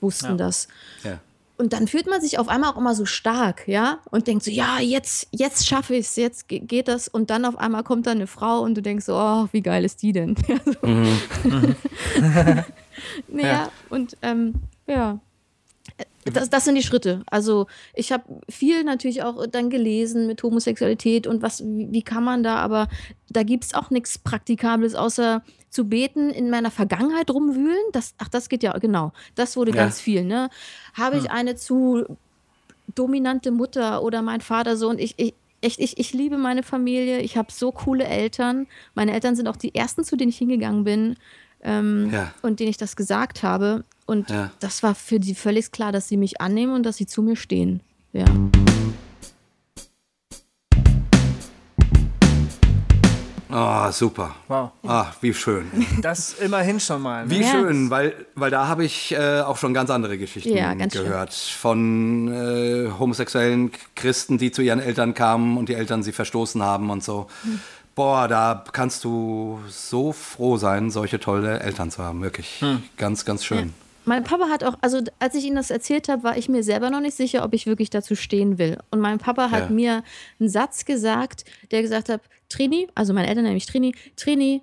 [0.00, 0.36] wussten ja.
[0.36, 0.68] das.
[1.02, 1.20] Ja.
[1.56, 4.50] Und dann fühlt man sich auf einmal auch immer so stark, ja, und denkt so,
[4.50, 7.06] ja, jetzt, jetzt schaffe ich es, jetzt geht das.
[7.06, 9.84] Und dann auf einmal kommt da eine Frau und du denkst so, oh, wie geil
[9.84, 10.34] ist die denn?
[10.82, 11.18] Mhm.
[11.44, 11.74] mhm.
[13.28, 14.54] naja, und ähm,
[14.86, 15.20] ja,
[16.24, 17.22] das, das sind die Schritte.
[17.26, 22.24] Also ich habe viel natürlich auch dann gelesen mit Homosexualität und was, wie, wie kann
[22.24, 22.88] man da, aber
[23.28, 27.76] da gibt es auch nichts Praktikables, außer zu beten, in meiner Vergangenheit rumwühlen.
[27.92, 29.12] Das, ach, das geht ja, genau.
[29.34, 29.76] Das wurde ja.
[29.76, 30.24] ganz viel.
[30.24, 30.48] Ne?
[30.94, 32.04] Habe ich eine zu
[32.94, 35.34] dominante Mutter oder mein Vater so und ich, ich
[35.64, 37.20] echt, ich, ich liebe meine Familie.
[37.20, 38.66] Ich habe so coole Eltern.
[38.94, 41.16] Meine Eltern sind auch die ersten, zu denen ich hingegangen bin
[41.62, 42.32] ähm, ja.
[42.42, 43.84] und denen ich das gesagt habe.
[44.06, 44.50] Und ja.
[44.60, 47.36] das war für die völlig klar, dass sie mich annehmen und dass sie zu mir
[47.36, 47.80] stehen.
[48.12, 48.26] Ja.
[53.54, 54.34] Ah, oh, super.
[54.48, 54.72] Wow.
[54.84, 55.70] Ah, wie schön.
[56.02, 57.24] Das immerhin schon mal.
[57.24, 57.30] Ne?
[57.30, 57.52] Wie ja.
[57.52, 61.32] schön, weil, weil da habe ich äh, auch schon ganz andere Geschichten ja, ganz gehört.
[61.32, 61.60] Schön.
[61.60, 66.90] Von äh, homosexuellen Christen, die zu ihren Eltern kamen und die Eltern sie verstoßen haben
[66.90, 67.28] und so.
[67.44, 67.60] Hm.
[67.94, 72.22] Boah, da kannst du so froh sein, solche tolle Eltern zu haben.
[72.22, 72.60] Wirklich.
[72.60, 72.82] Hm.
[72.96, 73.72] Ganz, ganz schön.
[74.04, 76.90] Mein Papa hat auch, also als ich ihm das erzählt habe, war ich mir selber
[76.90, 78.78] noch nicht sicher, ob ich wirklich dazu stehen will.
[78.90, 79.74] Und mein Papa hat ja.
[79.74, 80.04] mir
[80.38, 84.62] einen Satz gesagt, der gesagt hat, Trini, also meine Eltern nämlich Trini, Trini,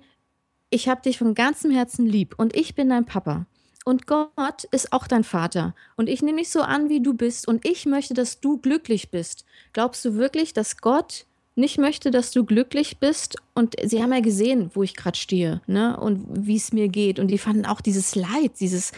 [0.70, 3.46] ich habe dich von ganzem Herzen lieb und ich bin dein Papa.
[3.84, 5.74] Und Gott ist auch dein Vater.
[5.96, 7.48] Und ich nehme dich so an, wie du bist.
[7.48, 9.44] Und ich möchte, dass du glücklich bist.
[9.72, 13.36] Glaubst du wirklich, dass Gott nicht möchte, dass du glücklich bist.
[13.54, 15.98] Und sie haben ja gesehen, wo ich gerade stehe, ne?
[15.98, 17.18] Und wie es mir geht.
[17.18, 18.92] Und die fanden auch dieses Leid, dieses,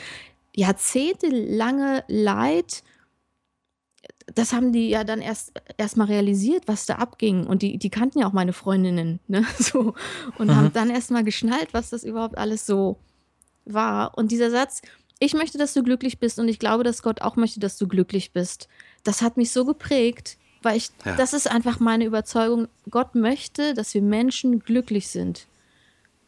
[0.54, 2.82] jahrzehntelange Leid,
[4.34, 7.46] das haben die ja dann erst erstmal realisiert, was da abging.
[7.46, 9.44] Und die, die kannten ja auch meine Freundinnen, ne?
[9.58, 9.94] So.
[10.38, 10.56] Und mhm.
[10.56, 12.98] haben dann erstmal geschnallt, was das überhaupt alles so
[13.64, 14.16] war.
[14.16, 14.82] Und dieser Satz,
[15.18, 17.86] ich möchte, dass du glücklich bist und ich glaube, dass Gott auch möchte, dass du
[17.86, 18.68] glücklich bist.
[19.04, 21.16] Das hat mich so geprägt, weil ich, ja.
[21.16, 22.68] das ist einfach meine Überzeugung.
[22.90, 25.46] Gott möchte, dass wir Menschen glücklich sind.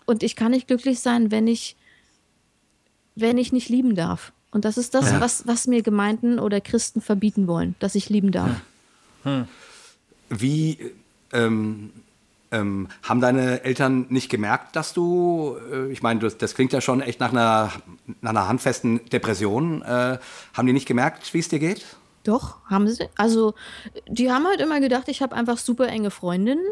[0.04, 1.76] Und ich kann nicht glücklich sein, wenn ich
[3.16, 4.32] wenn ich nicht lieben darf.
[4.52, 5.20] Und das ist das, ja.
[5.20, 8.50] was, was mir Gemeinden oder Christen verbieten wollen, dass ich lieben darf.
[9.24, 9.48] Hm.
[10.28, 10.92] Wie
[11.32, 11.90] ähm,
[12.52, 16.80] ähm, haben deine Eltern nicht gemerkt, dass du, äh, ich meine, das, das, klingt ja
[16.80, 17.72] schon echt nach einer,
[18.20, 20.18] nach einer handfesten Depression, äh,
[20.54, 21.84] haben die nicht gemerkt, wie es dir geht?
[22.22, 23.08] Doch, haben sie.
[23.16, 23.54] Also,
[24.08, 26.64] die haben halt immer gedacht, ich habe einfach super enge Freundinnen.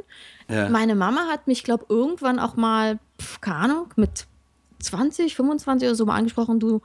[0.49, 0.69] Ja.
[0.69, 4.27] Meine Mama hat mich, glaube irgendwann auch mal, pf, keine Ahnung, mit
[4.81, 6.81] 20, 25 oder so mal angesprochen, du,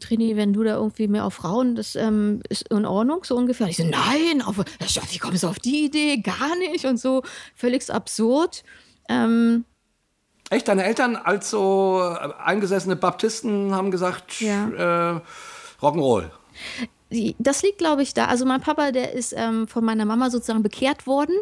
[0.00, 3.68] Trini, wenn du da irgendwie mehr auf Frauen, das ähm, ist in Ordnung, so ungefähr.
[3.68, 6.18] Ich so, nein, auf, wie kommst du auf die Idee?
[6.18, 7.22] Gar nicht und so,
[7.54, 8.64] völlig absurd.
[9.08, 9.64] Ähm,
[10.50, 12.00] Echt, deine Eltern als so
[12.38, 15.16] eingesessene Baptisten haben gesagt, ja.
[15.16, 15.20] äh,
[15.80, 16.30] Rock'n'Roll
[17.38, 18.26] das liegt, glaube ich, da.
[18.26, 21.36] Also mein Papa, der ist ähm, von meiner Mama sozusagen bekehrt worden.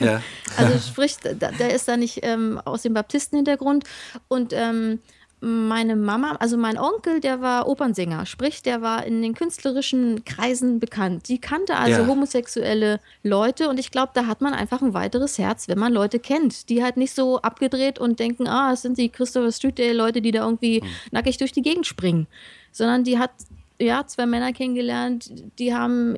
[0.00, 0.22] Ja.
[0.56, 3.84] also sprich, der ist da nicht ähm, aus dem Baptistenhintergrund.
[4.28, 5.00] Und ähm,
[5.44, 10.80] meine Mama, also mein Onkel, der war Opernsänger, sprich, der war in den künstlerischen Kreisen
[10.80, 11.28] bekannt.
[11.28, 12.06] Die kannte also ja.
[12.06, 16.18] homosexuelle Leute und ich glaube, da hat man einfach ein weiteres Herz, wenn man Leute
[16.18, 19.92] kennt, die halt nicht so abgedreht und denken, ah, es sind die Christopher Street Day
[19.92, 20.88] Leute, die da irgendwie mhm.
[21.10, 22.26] nackig durch die Gegend springen,
[22.72, 23.32] sondern die hat
[23.80, 26.16] ja, zwei Männer kennengelernt, die haben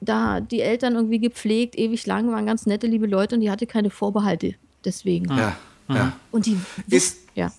[0.00, 3.66] da die Eltern irgendwie gepflegt, ewig lang, waren ganz nette, liebe Leute und die hatte
[3.66, 5.28] keine Vorbehalte deswegen.
[5.36, 5.56] Ja,
[5.88, 6.12] ja.
[6.30, 6.58] Und die
[6.88, 7.52] ist, ja.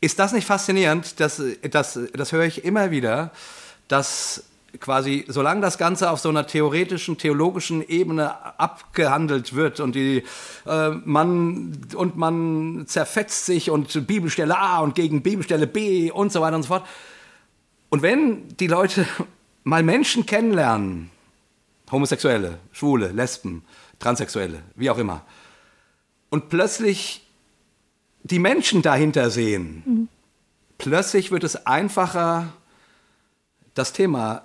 [0.00, 1.20] ist das nicht faszinierend?
[1.20, 3.32] Das, das, das höre ich immer wieder,
[3.88, 4.44] dass
[4.80, 10.24] quasi, solange das Ganze auf so einer theoretischen, theologischen Ebene abgehandelt wird und die
[10.66, 16.40] äh, man und man zerfetzt sich und Bibelstelle A und gegen Bibelstelle B und so
[16.40, 16.86] weiter und so fort,
[17.94, 19.06] und wenn die Leute
[19.62, 21.10] mal Menschen kennenlernen,
[21.92, 23.62] Homosexuelle, Schwule, Lesben,
[24.00, 25.22] Transsexuelle, wie auch immer,
[26.28, 27.24] und plötzlich
[28.24, 30.08] die Menschen dahinter sehen, mhm.
[30.76, 32.52] plötzlich wird es einfacher,
[33.74, 34.42] das Thema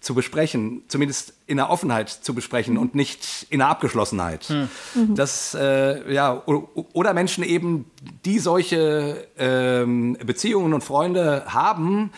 [0.00, 2.80] zu besprechen, zumindest in der Offenheit zu besprechen mhm.
[2.80, 4.48] und nicht in der Abgeschlossenheit.
[4.48, 5.14] Mhm.
[5.16, 7.90] Das, äh, ja, oder Menschen eben,
[8.24, 12.10] die solche ähm, Beziehungen und Freunde haben,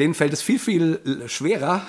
[0.00, 1.86] denen fällt es viel, viel schwerer,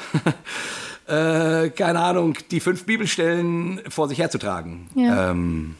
[1.07, 4.89] äh, keine Ahnung, die fünf Bibelstellen vor sich herzutragen.
[4.95, 5.31] Ja.
[5.31, 5.75] Ähm,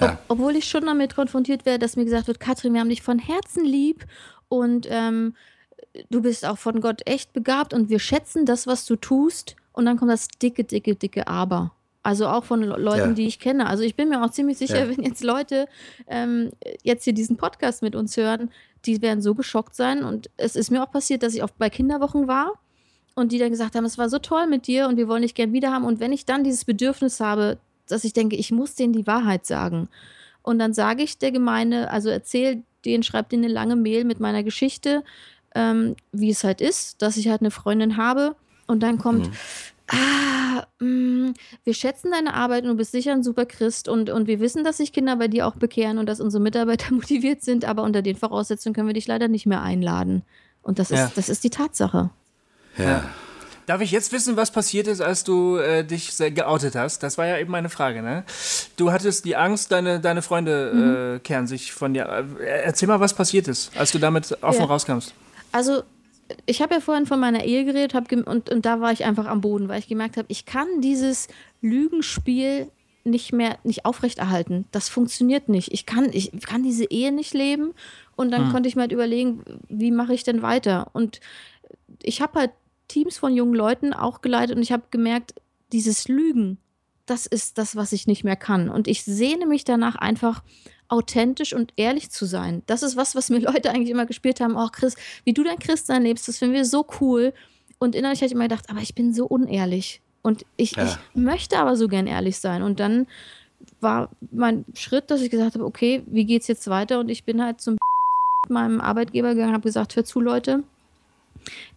[0.00, 0.12] ja.
[0.12, 3.02] Ob, obwohl ich schon damit konfrontiert werde, dass mir gesagt wird, Katrin, wir haben dich
[3.02, 4.06] von Herzen lieb
[4.48, 5.34] und ähm,
[6.10, 9.56] du bist auch von Gott echt begabt und wir schätzen das, was du tust.
[9.72, 11.72] Und dann kommt das dicke, dicke, dicke Aber.
[12.02, 13.12] Also auch von Leuten, ja.
[13.12, 13.66] die ich kenne.
[13.66, 14.88] Also ich bin mir auch ziemlich sicher, ja.
[14.88, 15.68] wenn jetzt Leute
[16.06, 16.50] ähm,
[16.82, 18.50] jetzt hier diesen Podcast mit uns hören,
[18.84, 20.02] die werden so geschockt sein.
[20.02, 22.52] Und es ist mir auch passiert, dass ich oft bei Kinderwochen war
[23.14, 25.34] und die dann gesagt haben, es war so toll mit dir und wir wollen dich
[25.34, 25.84] gern wieder haben.
[25.84, 29.46] Und wenn ich dann dieses Bedürfnis habe, dass ich denke, ich muss denen die Wahrheit
[29.46, 29.88] sagen.
[30.42, 34.20] Und dann sage ich der Gemeinde, also erzähl denen, schreib denen eine lange Mail mit
[34.20, 35.02] meiner Geschichte,
[35.54, 38.36] ähm, wie es halt ist, dass ich halt eine Freundin habe.
[38.66, 39.32] Und dann kommt, mhm
[39.88, 44.10] ah, mh, mm, wir schätzen deine Arbeit und du bist sicher ein super Christ und,
[44.10, 47.42] und wir wissen, dass sich Kinder bei dir auch bekehren und dass unsere Mitarbeiter motiviert
[47.42, 50.22] sind, aber unter den Voraussetzungen können wir dich leider nicht mehr einladen.
[50.62, 51.12] Und das ist, ja.
[51.14, 52.10] das ist die Tatsache.
[52.76, 53.04] Ja.
[53.68, 57.02] Darf ich jetzt wissen, was passiert ist, als du äh, dich geoutet hast?
[57.02, 58.24] Das war ja eben meine Frage, ne?
[58.76, 61.16] Du hattest die Angst, deine, deine Freunde mhm.
[61.16, 62.06] äh, kehren sich von dir.
[62.40, 64.66] Äh, erzähl mal, was passiert ist, als du damit offen ja.
[64.66, 65.12] rauskamst.
[65.52, 65.82] Also,
[66.46, 69.26] ich habe ja vorhin von meiner Ehe geredet hab und, und da war ich einfach
[69.26, 71.28] am Boden, weil ich gemerkt habe, ich kann dieses
[71.60, 72.70] Lügenspiel
[73.04, 74.66] nicht mehr nicht aufrechterhalten.
[74.70, 75.72] Das funktioniert nicht.
[75.72, 77.72] Ich kann, ich kann diese Ehe nicht leben.
[78.16, 78.52] Und dann hm.
[78.52, 80.88] konnte ich mir halt überlegen, wie mache ich denn weiter?
[80.92, 81.20] Und
[82.02, 82.50] ich habe halt
[82.88, 85.34] Teams von jungen Leuten auch geleitet und ich habe gemerkt,
[85.72, 86.58] dieses Lügen,
[87.06, 88.68] das ist das, was ich nicht mehr kann.
[88.68, 90.42] Und ich sehne mich danach einfach
[90.88, 92.62] authentisch und ehrlich zu sein.
[92.66, 94.56] Das ist was, was mir Leute eigentlich immer gespielt haben.
[94.56, 97.32] Oh, Chris, wie du dein Christsein lebst, das finden wir so cool.
[97.78, 100.00] Und innerlich habe ich immer gedacht, aber ich bin so unehrlich.
[100.22, 100.84] Und ich, ja.
[100.84, 102.62] ich möchte aber so gern ehrlich sein.
[102.62, 103.06] Und dann
[103.80, 106.98] war mein Schritt, dass ich gesagt habe, okay, wie geht's jetzt weiter?
[107.00, 107.78] Und ich bin halt zum
[108.48, 110.64] meinem Arbeitgeber gegangen, habe gesagt, hör zu, Leute,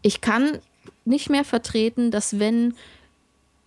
[0.01, 0.59] ich kann
[1.05, 2.73] nicht mehr vertreten, dass wenn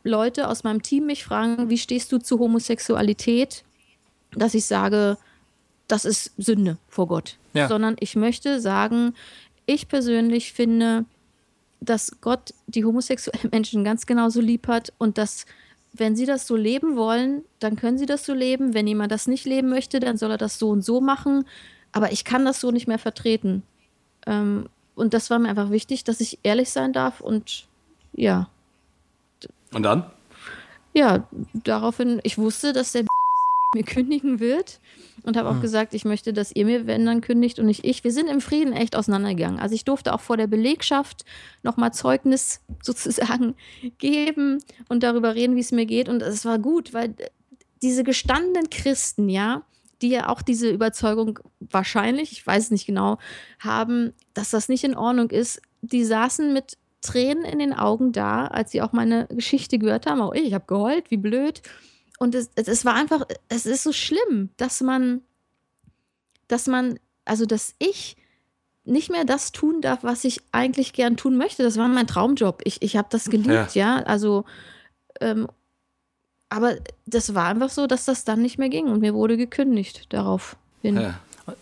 [0.02, 3.64] Leute aus meinem Team mich fragen, wie stehst du zu Homosexualität,
[4.33, 5.16] dass ich sage,
[5.88, 7.37] das ist Sünde vor Gott.
[7.53, 7.68] Ja.
[7.68, 9.14] Sondern ich möchte sagen,
[9.66, 11.05] ich persönlich finde,
[11.81, 15.47] dass Gott die homosexuellen Menschen ganz genauso lieb hat und dass,
[15.92, 18.75] wenn sie das so leben wollen, dann können sie das so leben.
[18.75, 21.47] Wenn jemand das nicht leben möchte, dann soll er das so und so machen.
[21.92, 23.62] Aber ich kann das so nicht mehr vertreten.
[24.27, 27.66] Ähm, und das war mir einfach wichtig, dass ich ehrlich sein darf und
[28.12, 28.49] ja.
[29.73, 30.11] Und dann?
[30.94, 33.05] Ja, daraufhin, ich wusste, dass der
[33.75, 34.81] mir kündigen wird
[35.25, 35.63] und habe auch mhm.
[35.63, 38.05] gesagt, ich möchte, dass ihr mir, wenn dann kündigt und nicht ich.
[38.05, 39.59] Wir sind im Frieden echt auseinandergegangen.
[39.59, 41.25] Also ich durfte auch vor der Belegschaft
[41.63, 43.55] nochmal Zeugnis sozusagen
[43.99, 46.09] geben und darüber reden, wie es mir geht.
[46.09, 47.15] Und es war gut, weil
[47.83, 49.63] diese gestandenen Christen, ja,
[50.03, 53.19] die ja auch diese Überzeugung wahrscheinlich, ich weiß es nicht genau,
[53.59, 58.47] haben, dass das nicht in Ordnung ist, die saßen mit Tränen in den Augen da,
[58.47, 60.21] als sie auch meine Geschichte gehört haben.
[60.21, 61.63] Auch ich, ich habe geheult, wie blöd.
[62.18, 65.22] Und es, es war einfach, es ist so schlimm, dass man,
[66.48, 68.16] dass man, also dass ich
[68.85, 71.62] nicht mehr das tun darf, was ich eigentlich gern tun möchte.
[71.62, 72.61] Das war mein Traumjob.
[72.64, 73.98] Ich, ich habe das geliebt, ja.
[73.98, 74.03] ja?
[74.05, 74.44] Also,
[75.20, 75.48] ähm,
[76.50, 80.12] aber das war einfach so, dass das dann nicht mehr ging und mir wurde gekündigt
[80.12, 80.57] darauf.
[80.83, 81.18] Ja.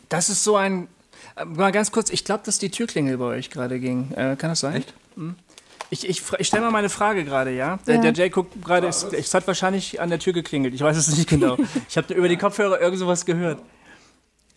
[0.09, 0.89] Das ist so ein,
[1.37, 4.11] äh, mal ganz kurz, ich glaube, dass die Türklingel bei euch gerade ging.
[4.13, 4.77] Äh, kann das sein?
[4.77, 4.95] Echt?
[5.15, 5.37] Hm?
[5.93, 7.79] Ich, ich, ich stelle mal meine Frage gerade, ja?
[7.87, 8.01] Der, ja.
[8.01, 10.73] der Jay guckt gerade, es, es hat wahrscheinlich an der Tür geklingelt.
[10.73, 11.59] Ich weiß es nicht genau.
[11.89, 13.61] ich habe über die Kopfhörer irgend sowas gehört.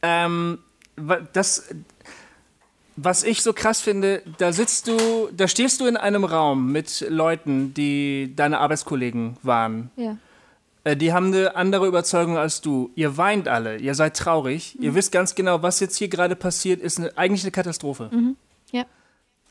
[0.01, 0.59] Ähm,
[1.33, 1.67] das,
[2.95, 7.05] was ich so krass finde, da sitzt du, da stehst du in einem Raum mit
[7.09, 9.91] Leuten, die deine Arbeitskollegen waren.
[9.97, 10.15] Ja.
[10.85, 12.91] Äh, die haben eine andere Überzeugung als du.
[12.95, 14.77] Ihr weint alle, ihr seid traurig.
[14.77, 14.85] Mhm.
[14.85, 18.09] Ihr wisst ganz genau, was jetzt hier gerade passiert, ist eine, eigentlich eine Katastrophe.
[18.09, 18.37] Mhm.
[18.71, 18.85] Ja.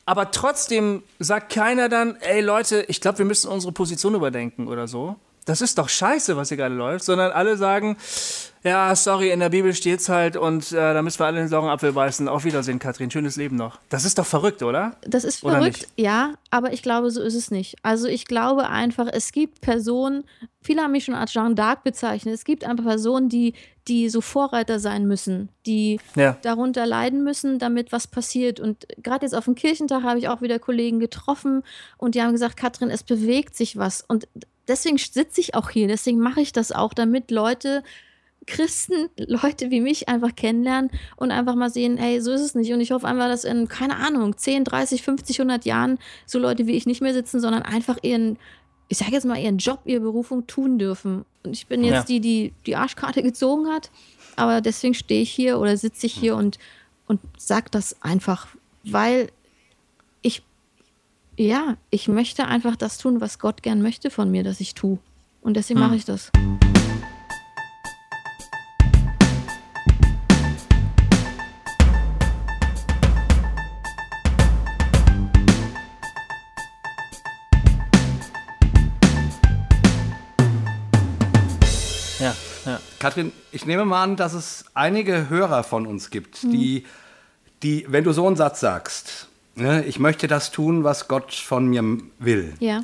[0.07, 4.87] Aber trotzdem sagt keiner dann, ey Leute, ich glaube, wir müssen unsere Position überdenken oder
[4.87, 5.17] so.
[5.47, 7.97] Das ist doch scheiße, was hier gerade läuft, sondern alle sagen,
[8.65, 11.69] ja, sorry, in der Bibel steht's halt und äh, da müssen wir alle den sauren
[11.69, 12.29] Apfel beißen.
[12.29, 13.11] Auf Wiedersehen, Katrin.
[13.11, 13.79] Schönes Leben noch.
[13.91, 14.97] Das ist doch verrückt, oder?
[15.03, 17.77] Das ist verrückt, ja, aber ich glaube, so ist es nicht.
[17.83, 20.25] Also ich glaube einfach, es gibt Personen,
[20.63, 23.53] viele haben mich schon als Jeanne d'Arc bezeichnet, es gibt einfach Personen, die,
[23.87, 26.39] die so Vorreiter sein müssen, die ja.
[26.41, 28.61] darunter leiden müssen, damit was passiert.
[28.61, 31.65] Und gerade jetzt auf dem Kirchentag habe ich auch wieder Kollegen getroffen
[31.99, 34.01] und die haben gesagt, Katrin, es bewegt sich was.
[34.01, 34.27] Und
[34.69, 37.83] deswegen sitze ich auch hier, deswegen mache ich das auch, damit Leute
[38.47, 42.73] Christen, Leute wie mich einfach kennenlernen und einfach mal sehen, hey, so ist es nicht.
[42.73, 46.67] Und ich hoffe einfach, dass in, keine Ahnung, 10, 30, 50, 100 Jahren so Leute
[46.67, 48.39] wie ich nicht mehr sitzen, sondern einfach ihren,
[48.89, 51.25] ich sage jetzt mal, ihren Job, ihre Berufung tun dürfen.
[51.43, 52.03] Und ich bin jetzt ja.
[52.05, 53.91] die, die die Arschkarte gezogen hat,
[54.37, 56.59] aber deswegen stehe ich hier oder sitze ich hier und,
[57.07, 58.49] und sage das einfach,
[58.85, 59.29] weil
[60.23, 60.43] ich,
[61.37, 64.99] ja, ich möchte einfach das tun, was Gott gern möchte von mir, dass ich tue.
[65.41, 65.87] Und deswegen hm.
[65.87, 66.33] mache ich das.
[83.05, 86.51] Katrin, ich nehme mal an, dass es einige Hörer von uns gibt, mhm.
[86.53, 86.85] die,
[87.63, 91.67] die, wenn du so einen Satz sagst, ne, ich möchte das tun, was Gott von
[91.67, 91.85] mir
[92.19, 92.83] will, ja.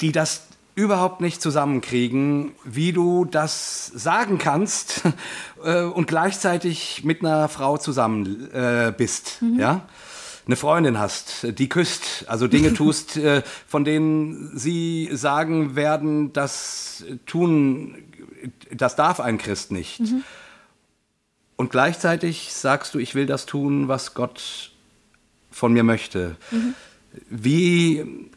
[0.00, 0.42] die das
[0.76, 5.02] überhaupt nicht zusammenkriegen, wie du das sagen kannst
[5.64, 9.58] äh, und gleichzeitig mit einer Frau zusammen äh, bist, mhm.
[9.58, 9.88] ja?
[10.46, 17.04] eine Freundin hast, die küsst, also Dinge tust, äh, von denen sie sagen werden, das
[17.26, 17.96] tun,
[18.70, 20.00] das darf ein Christ nicht.
[20.00, 20.24] Mhm.
[21.56, 24.70] Und gleichzeitig sagst du, ich will das tun, was Gott
[25.50, 26.36] von mir möchte.
[26.50, 26.74] Mhm.
[27.28, 28.30] Wie,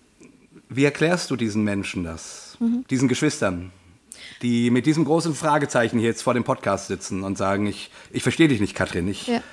[0.70, 2.84] wie erklärst du diesen Menschen das, mhm.
[2.90, 3.72] diesen Geschwistern,
[4.42, 8.24] die mit diesem großen Fragezeichen hier jetzt vor dem Podcast sitzen und sagen, ich, ich
[8.24, 9.44] verstehe dich nicht, Katrin, ich ja.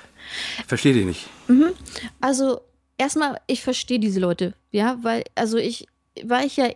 [0.67, 1.29] verstehe dich nicht.
[1.47, 1.73] Mhm.
[2.21, 2.61] Also
[2.97, 5.85] erstmal, ich verstehe diese Leute, ja, weil, also ich,
[6.23, 6.69] weil ich ja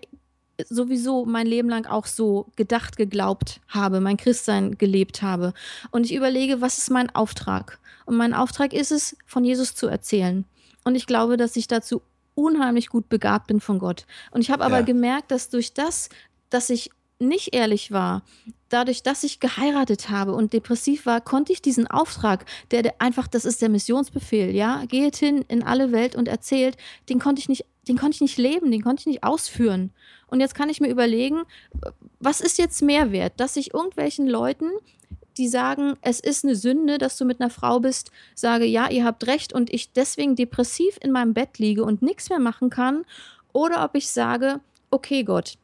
[0.69, 5.53] sowieso mein Leben lang auch so gedacht, geglaubt habe, mein Christsein gelebt habe.
[5.91, 7.79] Und ich überlege, was ist mein Auftrag?
[8.05, 10.45] Und mein Auftrag ist es, von Jesus zu erzählen.
[10.83, 12.01] Und ich glaube, dass ich dazu
[12.35, 14.05] unheimlich gut begabt bin von Gott.
[14.31, 14.85] Und ich habe aber ja.
[14.85, 16.09] gemerkt, dass durch das,
[16.49, 16.89] dass ich
[17.19, 18.23] nicht ehrlich war,
[18.69, 23.27] dadurch, dass ich geheiratet habe und depressiv war, konnte ich diesen Auftrag, der, der, einfach,
[23.27, 26.75] das ist der Missionsbefehl, ja, geht hin in alle Welt und erzählt,
[27.09, 29.91] den konnte ich nicht, den konnte ich nicht leben, den konnte ich nicht ausführen.
[30.27, 31.43] Und jetzt kann ich mir überlegen,
[32.19, 34.69] was ist jetzt mehr wert, dass ich irgendwelchen Leuten
[35.37, 39.03] die sagen, es ist eine Sünde, dass du mit einer Frau bist, sage, ja, ihr
[39.03, 43.05] habt recht und ich deswegen depressiv in meinem Bett liege und nichts mehr machen kann,
[43.51, 45.57] oder ob ich sage, okay Gott,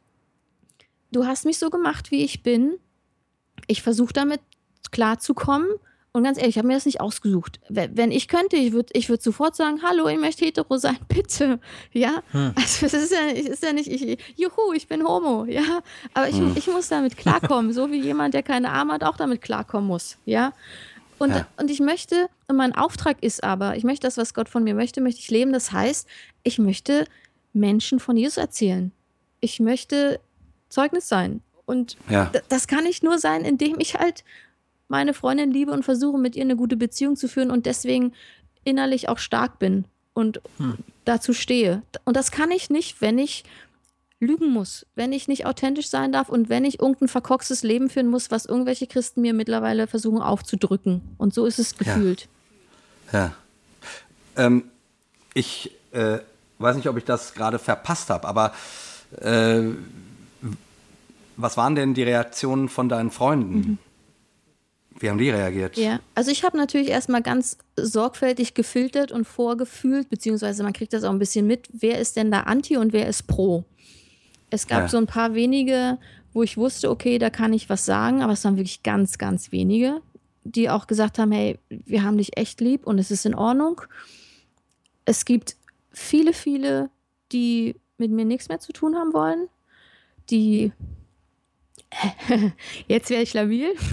[1.12, 2.78] du hast mich so gemacht, wie ich bin,
[3.66, 4.40] ich versuche damit
[4.90, 5.68] klarzukommen
[6.12, 7.60] und ganz ehrlich, ich habe mir das nicht ausgesucht.
[7.68, 11.60] Wenn ich könnte, ich würde ich würd sofort sagen, hallo, ich möchte hetero sein, bitte.
[11.92, 12.52] Ja, hm.
[12.56, 15.82] also es ist ja, ist ja nicht, ich, juhu, ich bin homo, ja.
[16.14, 16.54] Aber ich, hm.
[16.56, 20.16] ich muss damit klarkommen, so wie jemand, der keine Arme hat, auch damit klarkommen muss,
[20.24, 20.52] ja.
[21.20, 21.46] Und, ja.
[21.58, 24.74] und ich möchte, und mein Auftrag ist aber, ich möchte das, was Gott von mir
[24.74, 25.52] möchte, möchte ich leben.
[25.52, 26.08] Das heißt,
[26.44, 27.04] ich möchte
[27.52, 28.90] Menschen von Jesus erzählen.
[29.40, 30.18] Ich möchte
[30.70, 31.42] Zeugnis sein.
[31.66, 32.32] Und ja.
[32.48, 34.24] das kann ich nur sein, indem ich halt
[34.90, 38.12] meine Freundin liebe und versuche mit ihr eine gute Beziehung zu führen und deswegen
[38.64, 40.78] innerlich auch stark bin und hm.
[41.04, 41.82] dazu stehe.
[42.04, 43.44] Und das kann ich nicht, wenn ich
[44.18, 48.08] lügen muss, wenn ich nicht authentisch sein darf und wenn ich irgendein verkorkstes Leben führen
[48.08, 51.00] muss, was irgendwelche Christen mir mittlerweile versuchen aufzudrücken.
[51.16, 52.28] Und so ist es gefühlt.
[53.12, 53.18] Ja.
[53.18, 53.34] ja.
[54.44, 54.64] Ähm,
[55.34, 56.18] ich äh,
[56.58, 58.52] weiß nicht, ob ich das gerade verpasst habe, aber
[59.20, 59.62] äh,
[61.36, 63.54] was waren denn die Reaktionen von deinen Freunden?
[63.54, 63.78] Mhm.
[64.98, 65.76] Wie haben die reagiert?
[65.76, 71.04] Ja, also ich habe natürlich erstmal ganz sorgfältig gefiltert und vorgefühlt, beziehungsweise man kriegt das
[71.04, 73.64] auch ein bisschen mit, wer ist denn da anti und wer ist pro.
[74.50, 74.88] Es gab ja.
[74.88, 75.98] so ein paar wenige,
[76.32, 79.52] wo ich wusste, okay, da kann ich was sagen, aber es waren wirklich ganz, ganz
[79.52, 80.00] wenige,
[80.44, 83.82] die auch gesagt haben, hey, wir haben dich echt lieb und es ist in Ordnung.
[85.04, 85.56] Es gibt
[85.92, 86.90] viele, viele,
[87.32, 89.48] die mit mir nichts mehr zu tun haben wollen,
[90.30, 90.72] die
[92.88, 93.74] jetzt wäre ich labil.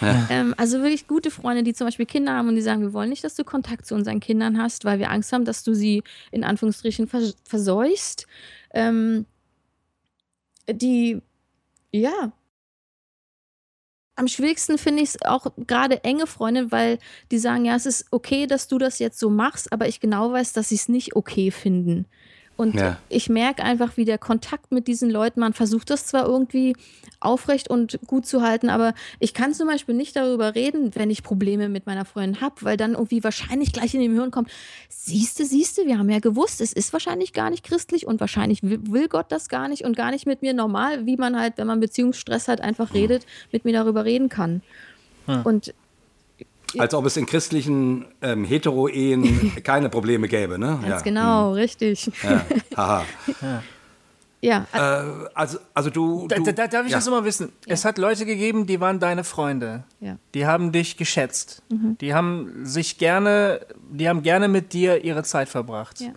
[0.00, 0.26] Ja.
[0.30, 3.08] ähm, also wirklich gute Freunde, die zum Beispiel Kinder haben und die sagen, wir wollen
[3.08, 6.02] nicht, dass du Kontakt zu unseren Kindern hast, weil wir Angst haben, dass du sie
[6.32, 8.26] in Anführungsstrichen vers verseuchst.
[8.74, 9.26] Ähm,
[10.68, 11.22] die,
[11.92, 12.32] ja,
[14.16, 16.98] am schwierigsten finde ich es auch gerade enge Freunde, weil
[17.30, 20.32] die sagen, ja, es ist okay, dass du das jetzt so machst, aber ich genau
[20.32, 22.06] weiß, dass sie es nicht okay finden.
[22.56, 22.96] Und ja.
[23.08, 26.74] ich merke einfach, wie der Kontakt mit diesen Leuten, man versucht das zwar irgendwie
[27.20, 31.22] aufrecht und gut zu halten, aber ich kann zum Beispiel nicht darüber reden, wenn ich
[31.22, 34.50] Probleme mit meiner Freundin habe, weil dann irgendwie wahrscheinlich gleich in dem Hirn kommt,
[34.88, 39.08] siehste, siehste, wir haben ja gewusst, es ist wahrscheinlich gar nicht christlich und wahrscheinlich will
[39.08, 41.80] Gott das gar nicht und gar nicht mit mir normal, wie man halt, wenn man
[41.80, 44.62] Beziehungsstress hat, einfach redet, mit mir darüber reden kann.
[45.26, 45.42] Hm.
[45.42, 45.74] Und
[46.78, 50.78] als ob es in christlichen ähm, Hetero-Ehen keine Probleme gäbe, ne?
[50.82, 50.98] Ganz ja.
[51.00, 51.54] genau, hm.
[51.54, 52.10] richtig.
[52.22, 52.44] Ja.
[52.76, 53.04] Haha.
[53.42, 53.62] ja.
[54.40, 54.66] Ja.
[54.72, 56.28] Äh, also, also du.
[56.28, 56.98] Da, da, darf ich ja.
[56.98, 57.52] das immer wissen?
[57.66, 57.74] Ja.
[57.74, 59.84] Es hat Leute gegeben, die waren deine Freunde.
[60.00, 60.18] Ja.
[60.34, 61.62] Die haben dich geschätzt.
[61.68, 61.98] Mhm.
[62.00, 63.60] Die haben sich gerne,
[63.90, 66.00] die haben gerne mit dir ihre Zeit verbracht.
[66.00, 66.10] Ja.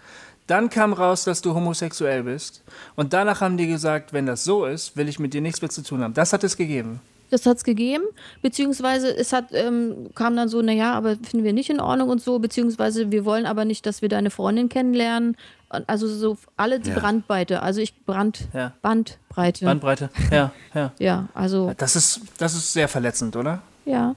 [0.48, 2.64] Dann kam raus, dass du homosexuell bist.
[2.96, 5.70] Und danach haben die gesagt, wenn das so ist, will ich mit dir nichts mehr
[5.70, 6.14] zu tun haben.
[6.14, 7.02] Das hat es gegeben.
[7.30, 8.04] Das hat es gegeben,
[8.42, 12.22] beziehungsweise es hat, ähm, kam dann so, naja, aber finden wir nicht in Ordnung und
[12.22, 15.38] so, beziehungsweise wir wollen aber nicht, dass wir deine Freundin kennenlernen.
[15.70, 16.98] Also so alle die ja.
[16.98, 18.74] Brandweite, also ich Brand, ja.
[18.82, 19.66] Bandbreite.
[19.66, 20.92] Bandbreite, ja, ja.
[20.98, 21.74] ja, also.
[21.78, 23.62] Das ist, das ist sehr verletzend, oder?
[23.86, 24.16] Ja.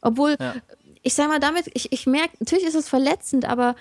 [0.00, 0.54] Obwohl, ja.
[1.02, 3.74] ich sag mal damit, ich, ich merke, natürlich ist es verletzend, aber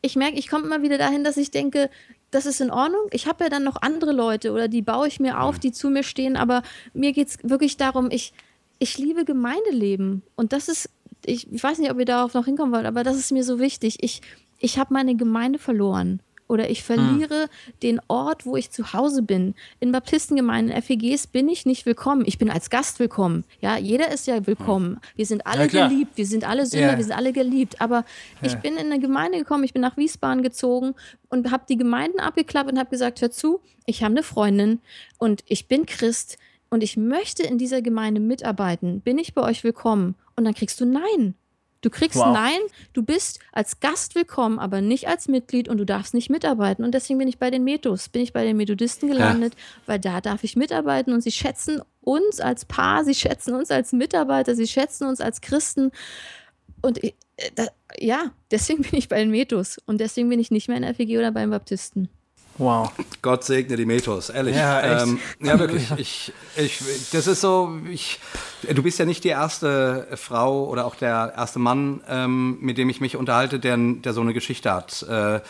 [0.00, 1.90] ich merke, ich komme immer wieder dahin, dass ich denke,
[2.30, 3.06] das ist in Ordnung.
[3.10, 5.60] Ich habe ja dann noch andere Leute oder die baue ich mir auf, mhm.
[5.60, 6.62] die zu mir stehen, aber
[6.92, 8.32] mir geht es wirklich darum, ich,
[8.78, 10.22] ich liebe Gemeindeleben.
[10.36, 10.90] Und das ist,
[11.24, 13.58] ich, ich weiß nicht, ob ihr darauf noch hinkommen wollt, aber das ist mir so
[13.58, 13.98] wichtig.
[14.02, 14.20] Ich,
[14.58, 17.48] ich habe meine Gemeinde verloren oder ich verliere hm.
[17.82, 19.54] den Ort, wo ich zu Hause bin.
[19.80, 22.24] In Baptistengemeinden, FEGs bin ich nicht willkommen.
[22.26, 23.44] Ich bin als Gast willkommen.
[23.60, 24.98] Ja, jeder ist ja willkommen.
[25.14, 26.96] Wir sind alle ja, geliebt, wir sind alle Sünder, ja.
[26.96, 27.80] wir sind alle geliebt.
[27.80, 28.04] Aber
[28.40, 28.48] ja.
[28.48, 30.94] ich bin in eine Gemeinde gekommen, ich bin nach Wiesbaden gezogen
[31.28, 34.80] und habe die Gemeinden abgeklappt und habe gesagt, hör zu, ich habe eine Freundin
[35.18, 36.38] und ich bin Christ
[36.70, 39.00] und ich möchte in dieser Gemeinde mitarbeiten.
[39.00, 40.14] Bin ich bei euch willkommen?
[40.36, 41.34] Und dann kriegst du Nein.
[41.80, 42.32] Du kriegst wow.
[42.32, 42.58] Nein,
[42.92, 46.84] du bist als Gast willkommen, aber nicht als Mitglied und du darfst nicht mitarbeiten.
[46.84, 49.60] Und deswegen bin ich bei den Metos, bin ich bei den Methodisten gelandet, ja.
[49.86, 53.92] weil da darf ich mitarbeiten und sie schätzen uns als Paar, sie schätzen uns als
[53.92, 55.92] Mitarbeiter, sie schätzen uns als Christen.
[56.82, 57.66] Und ich, äh, da,
[57.96, 60.94] ja, deswegen bin ich bei den Metos und deswegen bin ich nicht mehr in der
[60.94, 62.08] FEG oder beim Baptisten.
[62.58, 62.90] Wow.
[63.22, 64.56] Gott segne die Metos, ehrlich.
[64.56, 65.06] Ja, echt.
[65.06, 65.88] Ähm, ja wirklich.
[65.96, 66.80] Ich, ich,
[67.12, 68.18] das ist so, ich,
[68.68, 72.88] du bist ja nicht die erste Frau oder auch der erste Mann, ähm, mit dem
[72.88, 75.06] ich mich unterhalte, der, der so eine Geschichte hat.
[75.08, 75.40] Äh, äh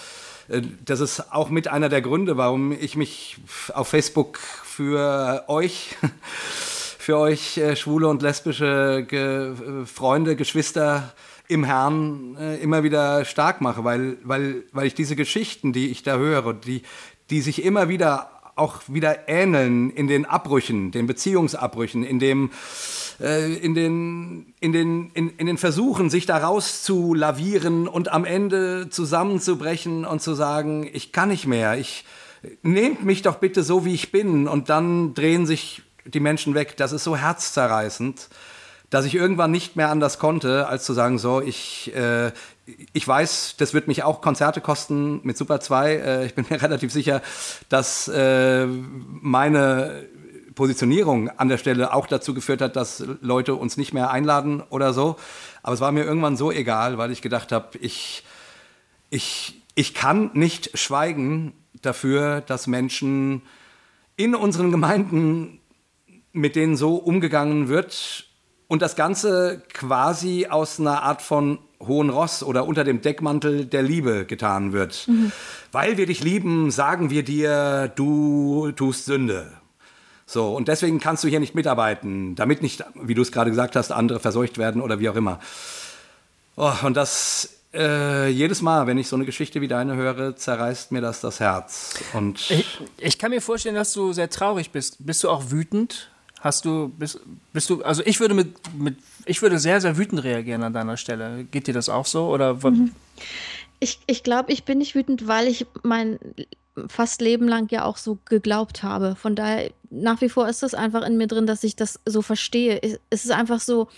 [0.85, 3.39] das ist auch mit einer der Gründe, warum ich mich
[3.73, 5.97] auf Facebook für euch,
[6.99, 9.55] für euch äh, schwule und lesbische Ge
[9.87, 11.15] Freunde, Geschwister,
[11.49, 16.03] im Herrn äh, immer wieder stark mache, weil, weil, weil ich diese Geschichten, die ich
[16.03, 16.83] da höre, die,
[17.31, 22.51] die sich immer wieder auch wieder ähneln in den Abbrüchen, den Beziehungsabbrüchen, in dem
[23.21, 28.13] äh, in den, in, den, in, in den Versuchen, sich da raus zu lavieren und
[28.13, 32.05] am Ende zusammenzubrechen und zu sagen, ich kann nicht mehr, ich
[32.63, 34.47] nehmt mich doch bitte so, wie ich bin.
[34.47, 36.77] Und dann drehen sich die Menschen weg.
[36.77, 38.29] Das ist so herzzerreißend
[38.91, 42.33] dass ich irgendwann nicht mehr anders konnte, als zu sagen, so, ich, äh,
[42.93, 45.95] ich weiß, das wird mich auch Konzerte kosten mit Super 2.
[45.95, 47.23] Äh, ich bin mir relativ sicher,
[47.69, 50.07] dass äh, meine
[50.55, 54.93] Positionierung an der Stelle auch dazu geführt hat, dass Leute uns nicht mehr einladen oder
[54.93, 55.17] so.
[55.63, 58.25] Aber es war mir irgendwann so egal, weil ich gedacht habe, ich,
[59.11, 63.43] ich, ich kann nicht schweigen dafür, dass Menschen
[64.17, 65.61] in unseren Gemeinden,
[66.33, 68.28] mit denen so umgegangen wird,
[68.69, 73.83] und das Ganze quasi aus einer Art von hohen Ross oder unter dem Deckmantel der
[73.83, 75.09] Liebe getan wird.
[75.09, 75.33] Mhm.
[75.73, 79.53] Weil wir dich lieben, sagen wir dir, du tust Sünde.
[80.27, 83.77] So, und deswegen kannst du hier nicht mitarbeiten, damit nicht, wie du es gerade gesagt
[83.77, 85.41] hast, andere verseucht werden oder wie auch immer.
[86.57, 90.93] Oh, und das äh, jedes Mal, wenn ich so eine Geschichte wie deine höre, zerreißt
[90.93, 91.95] mir das das Herz.
[92.13, 95.07] Und ich, ich kann mir vorstellen, dass du sehr traurig bist.
[95.07, 96.11] Bist du auch wütend?
[96.41, 97.21] Hast du, bist,
[97.53, 100.97] bist du, also ich würde mit, mit, ich würde sehr, sehr wütend reagieren an deiner
[100.97, 101.45] Stelle.
[101.45, 102.29] Geht dir das auch so?
[102.29, 102.93] Oder mhm.
[103.81, 106.19] Ich, ich glaube, ich bin nicht wütend, weil ich mein
[106.87, 109.17] fast Leben lang ja auch so geglaubt habe.
[109.17, 112.23] Von daher, nach wie vor ist das einfach in mir drin, dass ich das so
[112.23, 112.81] verstehe.
[113.11, 113.89] Es ist einfach so,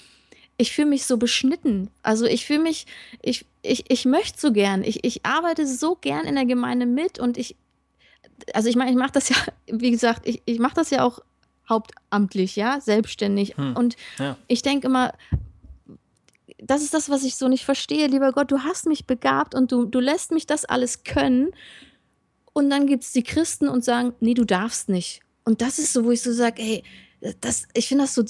[0.57, 1.91] ich fühle mich so beschnitten.
[2.03, 2.87] Also ich fühle mich,
[3.23, 4.83] ich, ich, ich möchte so gern.
[4.83, 7.57] Ich, ich arbeite so gern in der Gemeinde mit und ich,
[8.55, 9.37] also ich meine, ich mache das ja,
[9.67, 11.21] wie gesagt, ich, ich mache das ja auch
[11.71, 13.57] hauptamtlich, ja, selbstständig.
[13.57, 13.77] Hm.
[13.77, 14.37] Und ja.
[14.49, 15.13] ich denke immer,
[16.59, 18.07] das ist das, was ich so nicht verstehe.
[18.07, 21.51] Lieber Gott, du hast mich begabt und du, du lässt mich das alles können.
[22.53, 25.23] Und dann gibt es die Christen und sagen, nee, du darfst nicht.
[25.45, 26.83] Und das ist so, wo ich so sage, ey,
[27.41, 28.25] das, ich finde das so,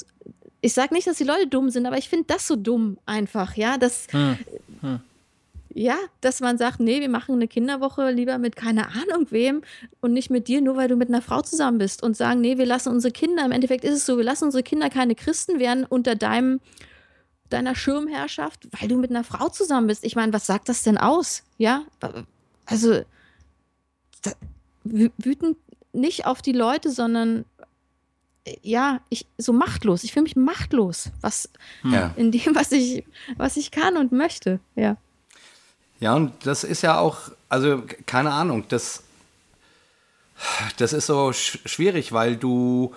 [0.60, 3.56] ich sage nicht, dass die Leute dumm sind, aber ich finde das so dumm einfach,
[3.56, 4.38] ja, das, hm.
[4.80, 5.00] Hm.
[5.72, 9.62] Ja, dass man sagt, nee, wir machen eine Kinderwoche lieber mit keine Ahnung wem
[10.00, 12.58] und nicht mit dir, nur weil du mit einer Frau zusammen bist und sagen, nee,
[12.58, 15.60] wir lassen unsere Kinder, im Endeffekt ist es so, wir lassen unsere Kinder keine Christen
[15.60, 16.60] werden unter deinem
[17.50, 20.04] deiner Schirmherrschaft, weil du mit einer Frau zusammen bist.
[20.04, 21.42] Ich meine, was sagt das denn aus?
[21.58, 21.82] Ja,
[22.64, 23.02] also
[24.22, 24.32] da,
[24.84, 25.56] wütend
[25.92, 27.44] nicht auf die Leute, sondern
[28.62, 30.04] ja, ich so machtlos.
[30.04, 31.50] Ich fühle mich machtlos, was
[31.84, 32.12] ja.
[32.16, 33.04] in dem, was ich,
[33.36, 34.60] was ich kann und möchte.
[34.76, 34.96] Ja.
[36.00, 39.02] Ja, und das ist ja auch, also keine Ahnung, das,
[40.78, 42.94] das ist so sch schwierig, weil du,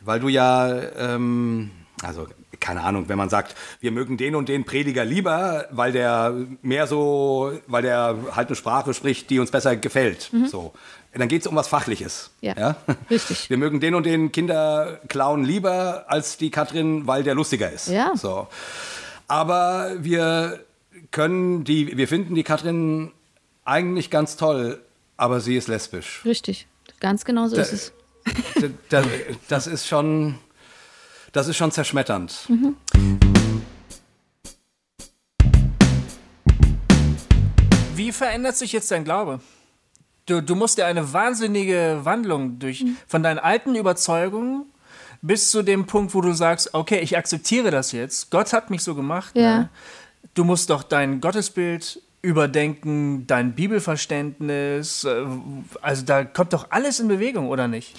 [0.00, 1.70] weil du ja, ähm,
[2.02, 2.26] also
[2.60, 6.86] keine Ahnung, wenn man sagt, wir mögen den und den Prediger lieber, weil der mehr
[6.86, 10.32] so, weil der halt eine Sprache spricht, die uns besser gefällt.
[10.32, 10.46] Mhm.
[10.46, 10.72] So.
[11.12, 12.30] Dann geht es um was Fachliches.
[12.40, 12.76] Ja, ja,
[13.08, 13.48] richtig.
[13.48, 17.88] Wir mögen den und den Kinderclown lieber als die Katrin, weil der lustiger ist.
[17.88, 18.16] Ja.
[18.16, 18.48] So.
[19.28, 20.60] Aber wir
[21.10, 23.12] können die, wir finden die Katrin
[23.64, 24.82] eigentlich ganz toll,
[25.16, 26.22] aber sie ist lesbisch.
[26.24, 26.66] Richtig,
[27.00, 27.92] ganz genau so da, ist es.
[28.60, 28.68] Da,
[29.02, 29.04] da,
[29.48, 30.38] das ist schon,
[31.32, 32.48] das ist schon zerschmetternd.
[32.48, 32.76] Mhm.
[37.94, 39.40] Wie verändert sich jetzt dein Glaube?
[40.26, 42.96] Du, du musst ja eine wahnsinnige Wandlung durch mhm.
[43.06, 44.66] von deinen alten Überzeugungen
[45.20, 48.30] bis zu dem Punkt, wo du sagst, okay, ich akzeptiere das jetzt.
[48.30, 49.34] Gott hat mich so gemacht.
[49.34, 49.58] Ja.
[49.58, 49.70] Ne?
[50.34, 55.04] Du musst doch dein Gottesbild überdenken, dein Bibelverständnis.
[55.04, 55.26] Äh,
[55.82, 57.94] also da kommt doch alles in Bewegung, oder nicht?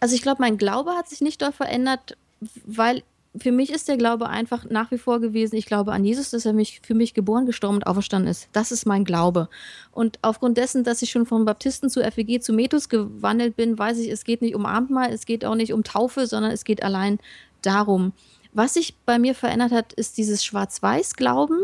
[0.00, 2.16] Also ich glaube, mein Glaube hat sich nicht dort verändert,
[2.64, 3.02] weil
[3.36, 5.56] für mich ist der Glaube einfach nach wie vor gewesen.
[5.56, 8.48] Ich glaube an Jesus, dass er mich für mich geboren, gestorben und auferstanden ist.
[8.52, 9.48] Das ist mein Glaube.
[9.92, 13.98] Und aufgrund dessen, dass ich schon vom Baptisten zu FEG zu Metus gewandelt bin, weiß
[13.98, 16.82] ich, es geht nicht um Abendmahl, es geht auch nicht um Taufe, sondern es geht
[16.82, 17.18] allein
[17.62, 18.12] darum.
[18.52, 21.58] Was sich bei mir verändert hat, ist dieses Schwarz-Weiß-Glauben,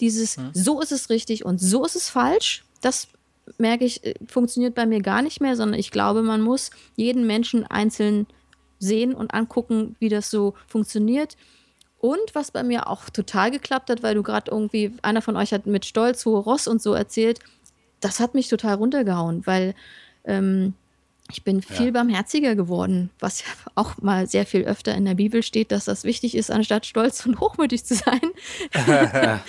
[0.00, 0.50] dieses hm.
[0.54, 2.64] so ist es richtig und so ist es falsch.
[2.80, 3.08] Das
[3.58, 7.26] merke ich, äh, funktioniert bei mir gar nicht mehr, sondern ich glaube, man muss jeden
[7.26, 8.26] Menschen einzeln
[8.78, 11.36] sehen und angucken, wie das so funktioniert.
[12.00, 15.52] Und was bei mir auch total geklappt hat, weil du gerade irgendwie, einer von euch
[15.52, 17.40] hat mit Stolz hohe Ross und so erzählt,
[18.00, 19.74] das hat mich total runtergehauen, weil
[20.24, 20.74] ähm,
[21.30, 21.92] ich bin viel ja.
[21.92, 26.04] barmherziger geworden, was ja auch mal sehr viel öfter in der Bibel steht, dass das
[26.04, 28.20] wichtig ist, anstatt stolz und hochmütig zu sein.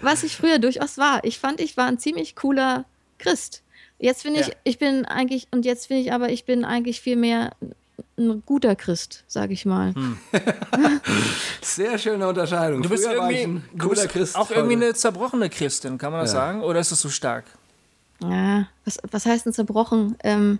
[0.00, 1.22] was ich früher durchaus war.
[1.24, 2.86] Ich fand, ich war ein ziemlich cooler
[3.18, 3.62] Christ.
[3.98, 4.54] Jetzt finde ich, ja.
[4.64, 7.50] ich bin eigentlich, und jetzt finde ich aber, ich bin eigentlich viel mehr
[8.16, 9.94] ein guter Christ, sage ich mal.
[9.94, 10.18] Hm.
[11.60, 12.82] Sehr schöne Unterscheidung.
[12.82, 16.38] Du bist, irgendwie, du bist Christ auch irgendwie eine zerbrochene Christin, kann man das ja.
[16.38, 16.62] sagen?
[16.62, 17.44] Oder ist es so stark?
[18.22, 20.16] Ja, was, was heißt denn zerbrochen?
[20.24, 20.58] Ähm,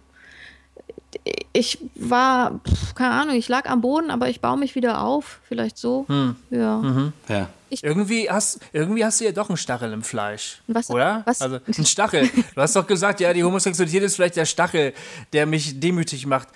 [1.53, 2.61] ich war,
[2.95, 5.41] keine Ahnung, ich lag am Boden, aber ich baue mich wieder auf.
[5.45, 6.05] Vielleicht so.
[6.09, 6.37] Hm.
[6.51, 6.79] Ja.
[6.79, 7.13] Mhm.
[7.29, 7.49] ja.
[7.71, 10.63] irgendwie, hast, irgendwie hast du ja doch einen Stachel im Fleisch.
[10.67, 10.91] Was?
[10.91, 11.23] Oder?
[11.27, 11.41] Was?
[11.41, 12.29] Also ein Stachel.
[12.55, 14.93] Du hast doch gesagt, ja, die Homosexualität ist vielleicht der Stachel,
[15.33, 16.49] der mich demütig macht.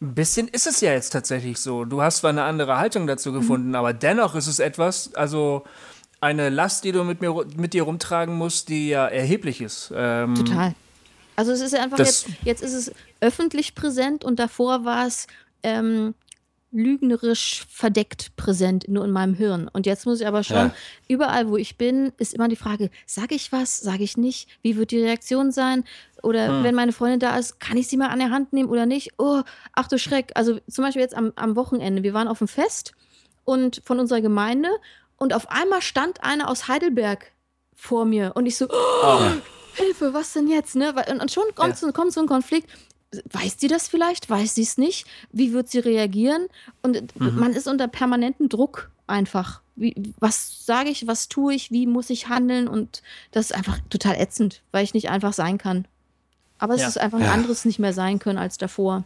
[0.00, 1.84] Ein bisschen ist es ja jetzt tatsächlich so.
[1.84, 3.34] Du hast zwar eine andere Haltung dazu mhm.
[3.34, 3.74] gefunden, mhm.
[3.76, 5.64] aber dennoch ist es etwas, also
[6.20, 9.92] eine Last, die du mit, mir, mit dir rumtragen musst, die ja erheblich ist.
[9.94, 10.74] Ähm, Total.
[11.36, 15.26] Also es ist einfach jetzt, jetzt ist es öffentlich präsent und davor war es
[15.62, 16.14] ähm,
[16.74, 19.68] lügnerisch verdeckt präsent, nur in meinem Hirn.
[19.72, 20.74] Und jetzt muss ich aber schon, ja.
[21.08, 24.48] überall wo ich bin, ist immer die Frage, sage ich was, sage ich nicht?
[24.62, 25.84] Wie wird die Reaktion sein?
[26.22, 26.64] Oder hm.
[26.64, 29.12] wenn meine Freundin da ist, kann ich sie mal an der Hand nehmen oder nicht?
[29.18, 30.32] Oh, ach du Schreck.
[30.34, 32.92] Also zum Beispiel jetzt am, am Wochenende, wir waren auf dem Fest
[33.44, 34.68] und von unserer Gemeinde
[35.16, 37.30] und auf einmal stand einer aus Heidelberg
[37.76, 39.20] vor mir und ich so, oh, oh.
[39.74, 40.76] Hilfe, was denn jetzt?
[40.76, 40.94] Ne?
[41.20, 41.76] Und schon kommt, ja.
[41.76, 42.68] so, kommt so ein Konflikt.
[43.30, 44.28] Weiß sie das vielleicht?
[44.28, 45.06] Weiß sie es nicht?
[45.30, 46.48] Wie wird sie reagieren?
[46.82, 47.38] Und mhm.
[47.38, 49.60] man ist unter permanentem Druck einfach.
[49.76, 52.68] Wie, was sage ich, was tue ich, wie muss ich handeln?
[52.68, 55.86] Und das ist einfach total ätzend, weil ich nicht einfach sein kann.
[56.58, 56.88] Aber es ja.
[56.88, 59.04] ist einfach ein anderes nicht mehr sein können als davor.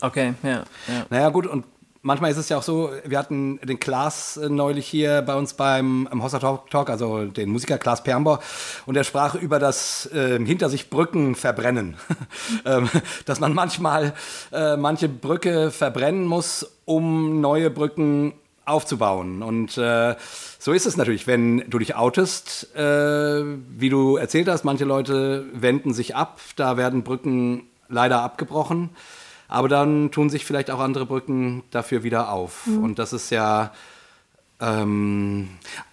[0.00, 1.06] Okay, ja, ja.
[1.10, 1.64] Naja, gut, und
[2.02, 5.54] manchmal ist es ja auch so, wir hatten den Klaas äh, neulich hier bei uns
[5.54, 8.40] beim Hossa Talk, Talk, also den Musiker Klaas Permbor,
[8.86, 11.96] und er sprach über das äh, hinter sich Brücken verbrennen.
[12.64, 12.88] ähm,
[13.26, 14.14] dass man manchmal
[14.52, 18.34] äh, manche Brücke verbrennen muss, um neue Brücken
[18.64, 19.42] aufzubauen.
[19.42, 20.14] Und äh,
[20.58, 25.46] so ist es natürlich, wenn du dich outest, äh, wie du erzählt hast, manche Leute
[25.52, 28.90] wenden sich ab, da werden Brücken leider abgebrochen.
[29.50, 32.66] Aber dann tun sich vielleicht auch andere Brücken dafür wieder auf.
[32.66, 32.84] Mhm.
[32.84, 33.72] Und das ist ja.
[34.60, 35.48] Ähm,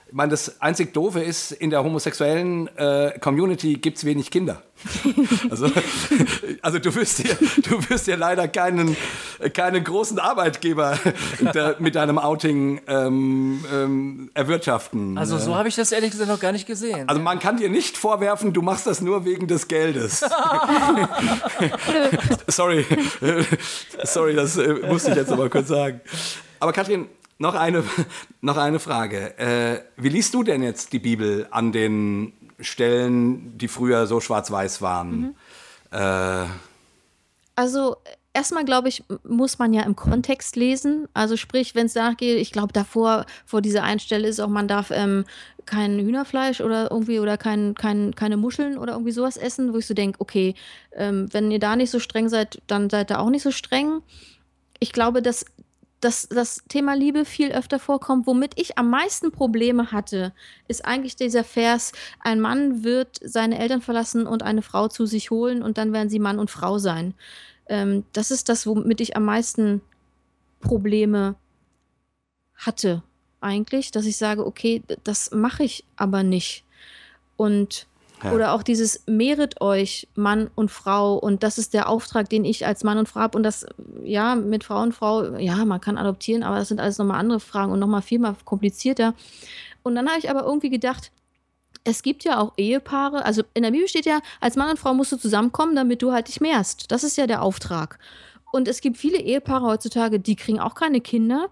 [0.08, 4.62] ich meine, das einzig Doofe ist, in der homosexuellen äh, Community gibt es wenig Kinder.
[5.50, 5.70] also,
[6.62, 8.96] also du wirst dir, du wirst dir leider keinen,
[9.54, 10.98] keinen großen Arbeitgeber
[11.54, 15.18] da, mit deinem Outing ähm, ähm, erwirtschaften.
[15.18, 17.10] Also so habe ich das ehrlich gesagt noch gar nicht gesehen.
[17.10, 20.20] Also man kann dir nicht vorwerfen, du machst das nur wegen des Geldes.
[22.48, 22.86] Sorry,
[24.04, 26.02] sorry, das äh, musste ich jetzt aber kurz sagen.
[26.60, 27.84] Aber Katrin, noch eine,
[28.42, 29.38] noch eine Frage.
[29.38, 34.82] Äh, wie liest du denn jetzt die Bibel an den Stellen, die früher so schwarz-weiß
[34.82, 35.20] waren?
[35.20, 35.36] Mhm.
[35.92, 36.46] Äh,
[37.56, 37.98] also
[38.34, 41.08] erstmal glaube ich, muss man ja im Kontext lesen.
[41.14, 44.92] Also sprich, wenn es nachgeht, ich glaube davor, vor dieser Einstelle ist auch, man darf
[44.92, 45.26] ähm,
[45.66, 49.88] kein Hühnerfleisch oder irgendwie oder kein, kein, keine Muscheln oder irgendwie sowas essen, wo ich
[49.88, 50.54] so denke, okay,
[50.94, 54.02] ähm, wenn ihr da nicht so streng seid, dann seid ihr auch nicht so streng.
[54.80, 55.46] Ich glaube, dass
[56.00, 58.28] dass das Thema Liebe viel öfter vorkommt.
[58.28, 60.34] Womit ich am meisten Probleme hatte,
[60.68, 65.32] ist eigentlich dieser Vers, ein Mann wird seine Eltern verlassen und eine Frau zu sich
[65.32, 67.14] holen und dann werden sie Mann und Frau sein.
[67.68, 69.82] Ähm, das ist das, womit ich am meisten
[70.62, 71.36] Probleme
[72.56, 73.04] hatte
[73.42, 76.64] eigentlich, dass ich sage, okay, das mache ich aber nicht.
[77.36, 77.88] Und
[78.24, 78.32] ja.
[78.34, 82.66] Oder auch dieses mehret euch Mann und Frau und das ist der Auftrag, den ich
[82.66, 83.66] als Mann und Frau habe und das
[84.04, 87.40] ja mit Frau und Frau, ja, man kann adoptieren, aber das sind alles nochmal andere
[87.40, 89.14] Fragen und nochmal viel mal komplizierter.
[89.84, 91.12] Und dann habe ich aber irgendwie gedacht,
[91.84, 94.94] es gibt ja auch Ehepaare, also in der Bibel steht ja, als Mann und Frau
[94.94, 96.92] musst du zusammenkommen, damit du halt dich mehrst.
[96.92, 98.00] Das ist ja der Auftrag.
[98.52, 101.50] Und es gibt viele Ehepaare heutzutage, die kriegen auch keine Kinder,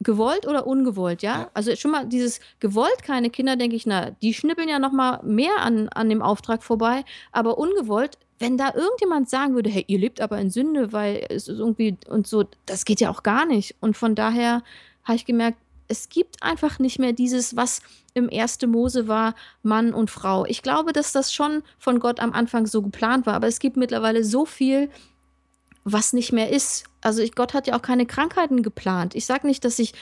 [0.00, 1.40] gewollt oder ungewollt, ja?
[1.40, 1.50] ja?
[1.54, 5.20] Also schon mal dieses gewollt keine Kinder, denke ich, na, die schnippeln ja noch mal
[5.22, 9.98] mehr an, an dem Auftrag vorbei, aber ungewollt, wenn da irgendjemand sagen würde, hey, ihr
[9.98, 13.46] lebt aber in Sünde, weil es ist irgendwie und so, das geht ja auch gar
[13.46, 13.76] nicht.
[13.80, 14.62] Und von daher
[15.04, 17.80] habe ich gemerkt, es gibt einfach nicht mehr dieses, was
[18.12, 18.62] im 1.
[18.66, 20.44] Mose war, Mann und Frau.
[20.46, 23.76] Ich glaube, dass das schon von Gott am Anfang so geplant war, aber es gibt
[23.76, 24.90] mittlerweile so viel,
[25.88, 26.84] was nicht mehr ist.
[27.00, 29.14] Also ich, Gott hat ja auch keine Krankheiten geplant.
[29.14, 29.94] Ich sage nicht, dass ich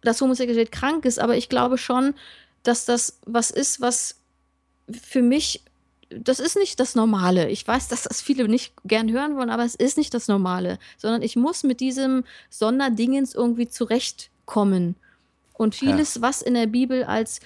[0.00, 2.14] dass Homosexualität krank ist, aber ich glaube schon,
[2.62, 4.16] dass das was ist, was
[4.90, 5.62] für mich,
[6.08, 7.50] das ist nicht das Normale.
[7.50, 10.78] Ich weiß, dass das viele nicht gern hören wollen, aber es ist nicht das Normale,
[10.96, 14.96] sondern ich muss mit diesem Sonderdingens irgendwie zurechtkommen.
[15.52, 16.22] Und vieles, ja.
[16.22, 17.40] was in der Bibel als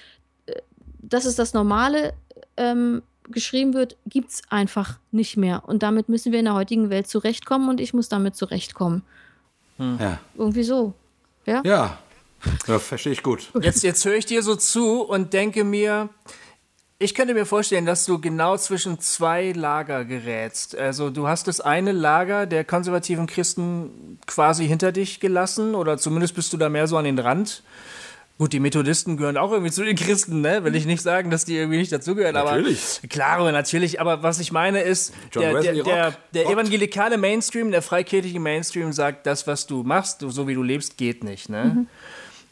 [0.45, 0.61] äh,
[0.99, 2.13] das ist das Normale
[2.55, 3.01] ähm,
[3.31, 5.63] geschrieben wird, gibt es einfach nicht mehr.
[5.65, 9.03] Und damit müssen wir in der heutigen Welt zurechtkommen und ich muss damit zurechtkommen.
[9.77, 9.97] Hm.
[9.99, 10.19] Ja.
[10.35, 10.93] Irgendwie so.
[11.45, 11.61] Ja.
[11.65, 11.97] Ja.
[12.67, 13.49] ja verstehe ich gut.
[13.61, 16.09] Jetzt, jetzt höre ich dir so zu und denke mir,
[16.99, 20.75] ich könnte mir vorstellen, dass du genau zwischen zwei Lager gerätst.
[20.75, 26.35] Also du hast das eine Lager der konservativen Christen quasi hinter dich gelassen oder zumindest
[26.35, 27.63] bist du da mehr so an den Rand
[28.41, 30.63] Gut, die Methodisten gehören auch irgendwie zu den Christen, ne?
[30.63, 32.33] Will ich nicht sagen, dass die irgendwie nicht dazugehören.
[32.33, 32.97] Natürlich.
[32.97, 34.01] Aber, klar, natürlich.
[34.01, 39.27] Aber was ich meine ist, der, der, der, der evangelikale Mainstream, der freikirchliche Mainstream sagt,
[39.27, 41.49] das, was du machst, so wie du lebst, geht nicht.
[41.49, 41.65] Ne?
[41.65, 41.87] Mhm.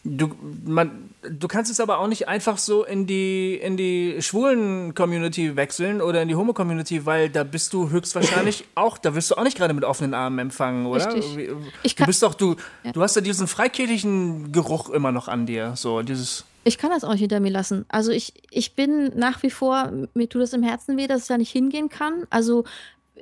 [0.05, 0.29] Du,
[0.65, 5.57] man, du kannst es aber auch nicht einfach so in die, in die schwulen Community
[5.57, 9.43] wechseln oder in die Homo-Community, weil da bist du höchstwahrscheinlich auch, da wirst du auch
[9.43, 11.13] nicht gerade mit offenen Armen empfangen, oder?
[11.13, 11.49] Richtig.
[11.83, 12.93] Ich du bist doch, du, ja.
[12.93, 16.45] du hast ja diesen freikirchlichen Geruch immer noch an dir, so dieses.
[16.63, 17.85] Ich kann das auch nicht hinter mir lassen.
[17.89, 21.27] Also ich, ich bin nach wie vor, mir tut es im Herzen weh, dass ich
[21.27, 22.25] da nicht hingehen kann.
[22.29, 22.63] Also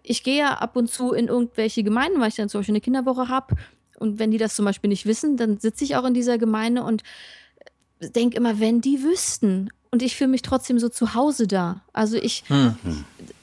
[0.03, 2.81] ich gehe ja ab und zu in irgendwelche Gemeinden, weil ich dann zum Beispiel eine
[2.81, 3.55] Kinderwoche habe
[3.99, 6.83] und wenn die das zum Beispiel nicht wissen, dann sitze ich auch in dieser Gemeinde
[6.83, 7.03] und
[7.99, 9.69] denke immer, wenn die wüssten.
[9.89, 11.81] Und ich fühle mich trotzdem so zu Hause da.
[11.93, 12.75] Also ich, hm.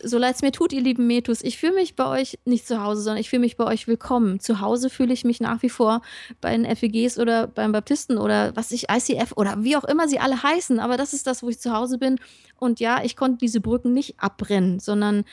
[0.03, 2.83] so leid es mir tut, ihr lieben Metus, ich fühle mich bei euch nicht zu
[2.83, 4.41] Hause, sondern ich fühle mich bei euch willkommen.
[4.41, 6.03] Zu Hause fühle ich mich nach wie vor
[6.43, 10.19] bei den FEGs oder beim Baptisten oder was ich, ICF oder wie auch immer sie
[10.19, 10.81] alle heißen.
[10.81, 12.21] Aber das ist das, wo ich zu Hause bin.
[12.59, 15.25] Und ja, ich konnte diese Brücken nicht abbrennen, sondern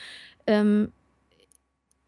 [0.46, 0.92] ähm,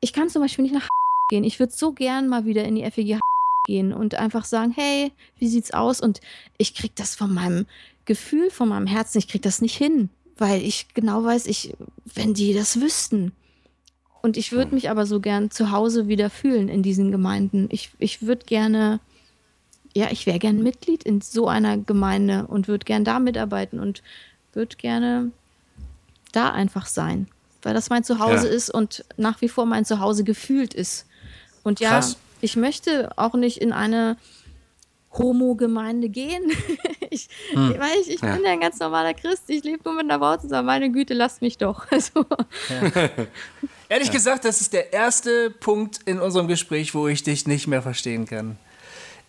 [0.01, 0.89] ich kann zum Beispiel nicht nach
[1.29, 1.45] gehen.
[1.45, 3.21] Ich würde so gern mal wieder in die FEG
[3.67, 6.01] gehen und einfach sagen, hey, wie sieht's aus?
[6.01, 6.21] Und
[6.59, 7.67] ich krieg das von meinem
[8.05, 11.75] Gefühl, von meinem Herzen, ich krieg das nicht hin, weil ich genau weiß, ich,
[12.15, 13.33] wenn die das wüssten.
[14.23, 17.69] Und ich würde mich aber so gern zu Hause wieder fühlen in diesen Gemeinden.
[17.71, 19.01] Ich, ich würde gerne,
[19.95, 24.03] ja, ich wäre gern Mitglied in so einer Gemeinde und würde gern da mitarbeiten und
[24.55, 25.31] würde gerne
[26.33, 27.29] da einfach sein,
[27.63, 28.55] weil das mein Zuhause ja.
[28.55, 31.07] ist und nach wie vor mein Zuhause gefühlt ist.
[31.65, 32.17] Und ja, Krass.
[32.41, 34.17] ich möchte auch nicht in eine
[35.19, 36.53] Homo-Gemeinde gehen.
[37.11, 37.75] ich, hm.
[38.03, 38.35] ich, ich ja.
[38.35, 39.45] bin ja ein ganz normaler Christ.
[39.49, 40.67] Ich lebe nur mit einer Frau zusammen.
[40.67, 41.87] Meine Güte, lasst mich doch.
[41.91, 42.27] Also.
[42.69, 43.09] Ja.
[43.89, 47.83] Ehrlich gesagt, das ist der erste Punkt in unserem Gespräch, wo ich dich nicht mehr
[47.83, 48.59] verstehen kann.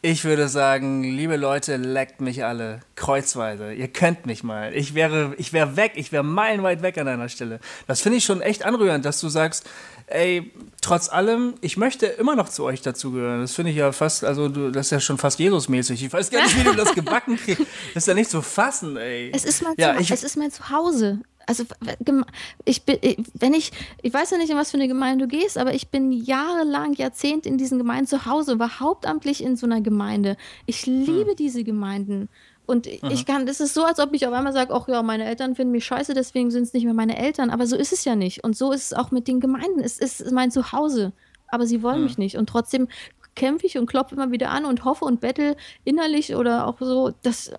[0.02, 2.82] Ich würde sagen, liebe Leute, leckt mich alle.
[2.96, 3.74] Kreuzweise.
[3.74, 4.72] Ihr könnt mich mal.
[4.76, 5.94] Ich wäre, ich wäre weg.
[5.96, 7.60] Ich wäre meilenweit weg an einer Stelle.
[7.88, 9.68] Das finde ich schon echt anrührend, dass du sagst,
[10.08, 10.52] ey,
[10.82, 13.42] trotz allem, ich möchte immer noch zu euch dazugehören.
[13.42, 16.04] Das finde ich ja fast, also du, das ist ja schon fast Jesus-mäßig.
[16.04, 17.66] Ich weiß gar nicht, wie du das gebacken kriegst.
[17.94, 19.32] Das ist ja nicht zu fassen, ey.
[19.34, 21.20] Es ist mein, ja, ich, es ist mein Zuhause.
[21.48, 21.64] Also
[22.66, 25.58] ich bin, wenn ich, ich weiß ja nicht, in was für eine Gemeinde du gehst,
[25.58, 29.82] aber ich bin jahrelang, Jahrzehnt in diesen Gemeinden zu Hause, war hauptamtlich in so einer
[29.82, 30.38] Gemeinde.
[30.66, 31.36] Ich liebe hm.
[31.36, 32.30] diese Gemeinden.
[32.66, 33.12] Und Aha.
[33.12, 35.56] ich kann, das ist so, als ob ich auf einmal sage, ach ja, meine Eltern
[35.56, 37.50] finden mich scheiße, deswegen sind es nicht mehr meine Eltern.
[37.50, 38.44] Aber so ist es ja nicht.
[38.44, 39.80] Und so ist es auch mit den Gemeinden.
[39.80, 41.12] Es ist mein Zuhause.
[41.48, 42.04] Aber sie wollen hm.
[42.04, 42.38] mich nicht.
[42.38, 42.88] Und trotzdem
[43.36, 47.12] kämpfe ich und klopfe immer wieder an und hoffe und bettel innerlich oder auch so,
[47.22, 47.52] das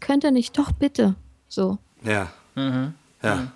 [0.00, 0.56] könnt ihr nicht.
[0.56, 1.16] Doch, bitte.
[1.48, 1.78] So.
[2.02, 2.32] Ja.
[2.54, 2.94] Mhm.
[3.22, 3.36] Ja.
[3.36, 3.52] Mhm.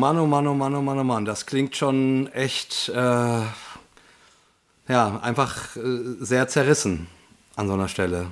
[0.00, 3.42] Mann, oh Mann, oh Mann, oh Mann, oh Mann, das klingt schon echt, äh,
[4.88, 5.80] ja, einfach äh,
[6.20, 7.06] sehr zerrissen
[7.54, 8.28] an so einer Stelle.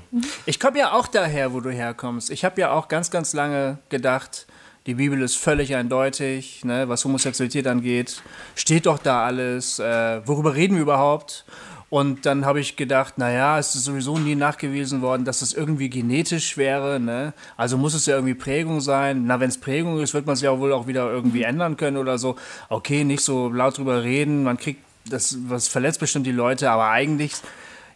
[0.47, 2.31] Ich komme ja auch daher, wo du herkommst.
[2.31, 4.47] Ich habe ja auch ganz, ganz lange gedacht,
[4.87, 8.23] die Bibel ist völlig eindeutig, ne, was Homosexualität angeht.
[8.55, 9.79] Steht doch da alles.
[9.79, 11.45] Äh, worüber reden wir überhaupt?
[11.91, 15.89] Und dann habe ich gedacht, naja, es ist sowieso nie nachgewiesen worden, dass es irgendwie
[15.89, 17.01] genetisch wäre.
[17.01, 17.33] Ne?
[17.57, 19.25] Also muss es ja irgendwie Prägung sein.
[19.25, 21.97] Na, wenn es Prägung ist, wird man es ja wohl auch wieder irgendwie ändern können
[21.97, 22.37] oder so.
[22.69, 24.43] Okay, nicht so laut drüber reden.
[24.45, 27.33] Man kriegt das, was verletzt bestimmt die Leute, aber eigentlich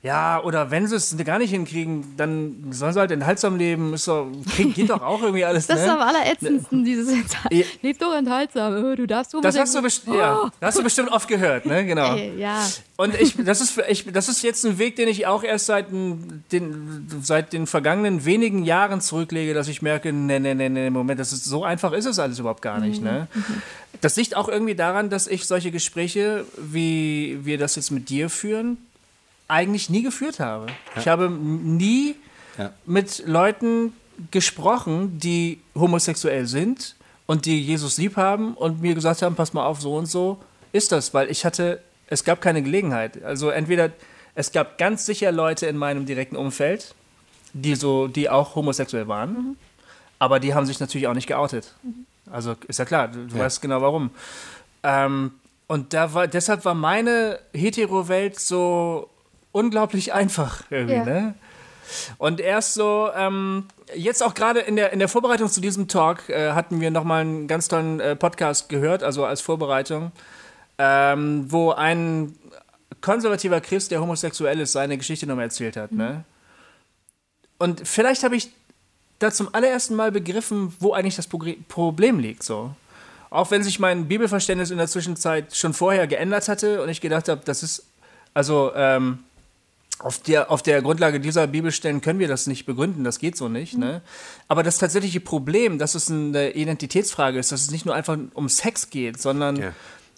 [0.04, 3.94] ja, oder wenn sie es gar nicht hinkriegen, dann sollen sie halt enthaltsam leben.
[3.94, 4.26] Ist doch,
[4.56, 5.66] geht doch auch irgendwie alles.
[5.68, 5.84] das ne?
[5.84, 7.52] ist am allerätzendsten, dieses Enthaltsam.
[7.52, 7.64] Ja.
[7.82, 8.84] Leb doch enthaltsam.
[8.84, 9.80] Oh, du darfst das hast du,
[10.10, 10.14] oh.
[10.14, 11.86] ja, das hast du bestimmt oft gehört, ne?
[11.86, 12.16] Genau.
[12.16, 12.66] Ey, ja.
[12.96, 15.92] Und ich, das, ist, ich, das ist jetzt ein Weg, den ich auch erst seit
[15.92, 21.20] den, seit den vergangenen wenigen Jahren zurücklege, dass ich merke, ne, ne, ne, ne, Moment,
[21.20, 23.02] das ist, so einfach ist es alles überhaupt gar nicht.
[23.02, 23.06] Mhm.
[23.06, 23.28] Ne?
[24.00, 28.28] Das liegt auch irgendwie daran, dass ich solche Gespräche, wie wir das jetzt mit dir
[28.28, 28.78] führen,
[29.52, 30.66] eigentlich nie geführt habe.
[30.66, 31.00] Ja.
[31.00, 32.16] Ich habe nie
[32.58, 32.72] ja.
[32.86, 33.92] mit Leuten
[34.30, 36.96] gesprochen, die homosexuell sind
[37.26, 40.38] und die Jesus lieb haben und mir gesagt haben, pass mal auf, so und so
[40.72, 43.22] ist das, weil ich hatte, es gab keine Gelegenheit.
[43.22, 43.90] Also entweder,
[44.34, 46.94] es gab ganz sicher Leute in meinem direkten Umfeld,
[47.52, 49.56] die so, die auch homosexuell waren, mhm.
[50.18, 51.74] aber die haben sich natürlich auch nicht geoutet.
[51.82, 52.06] Mhm.
[52.30, 53.44] Also ist ja klar, du, du ja.
[53.44, 54.10] weißt genau warum.
[54.82, 55.32] Ähm,
[55.66, 59.08] und da war, deshalb war meine Hetero-Welt so
[59.52, 61.04] unglaublich einfach irgendwie, ja.
[61.04, 61.34] ne?
[62.18, 66.28] Und erst so, ähm, jetzt auch gerade in der, in der Vorbereitung zu diesem Talk
[66.28, 70.12] äh, hatten wir nochmal einen ganz tollen äh, Podcast gehört, also als Vorbereitung,
[70.78, 72.34] ähm, wo ein
[73.00, 75.92] konservativer Christ, der homosexuell ist, seine Geschichte nochmal erzählt hat.
[75.92, 76.04] Ne?
[76.04, 76.10] Mhm.
[76.10, 76.24] Ne?
[77.58, 78.50] Und vielleicht habe ich
[79.18, 82.42] da zum allerersten Mal begriffen, wo eigentlich das Problem liegt.
[82.42, 82.74] So.
[83.30, 87.28] Auch wenn sich mein Bibelverständnis in der Zwischenzeit schon vorher geändert hatte und ich gedacht
[87.28, 87.86] habe, das ist,
[88.34, 89.20] also ähm,
[90.02, 93.48] auf der, auf der Grundlage dieser Bibelstellen können wir das nicht begründen, das geht so
[93.48, 93.74] nicht.
[93.74, 93.80] Mhm.
[93.80, 94.02] Ne?
[94.48, 98.48] Aber das tatsächliche Problem, dass es eine Identitätsfrage ist, dass es nicht nur einfach um
[98.48, 99.72] Sex geht, sondern ja.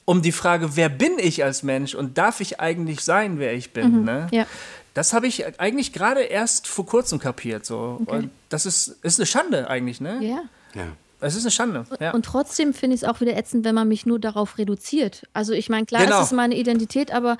[0.05, 3.72] um die Frage, wer bin ich als Mensch und darf ich eigentlich sein, wer ich
[3.72, 4.01] bin?
[4.01, 4.05] Mhm.
[4.05, 4.26] Ne?
[4.32, 4.47] Ja.
[4.95, 7.66] Das habe ich eigentlich gerade erst vor kurzem kapiert.
[7.66, 8.01] So.
[8.03, 8.16] Okay.
[8.16, 10.18] Und das ist, ist eine Schande eigentlich, ne?
[10.22, 10.43] Ja.
[10.74, 10.87] ja.
[11.20, 11.85] Es ist eine Schande.
[12.01, 12.12] Ja.
[12.12, 15.26] Und trotzdem finde ich es auch wieder ätzend, wenn man mich nur darauf reduziert.
[15.32, 16.18] Also ich meine, klar, genau.
[16.18, 17.39] das ist meine Identität, aber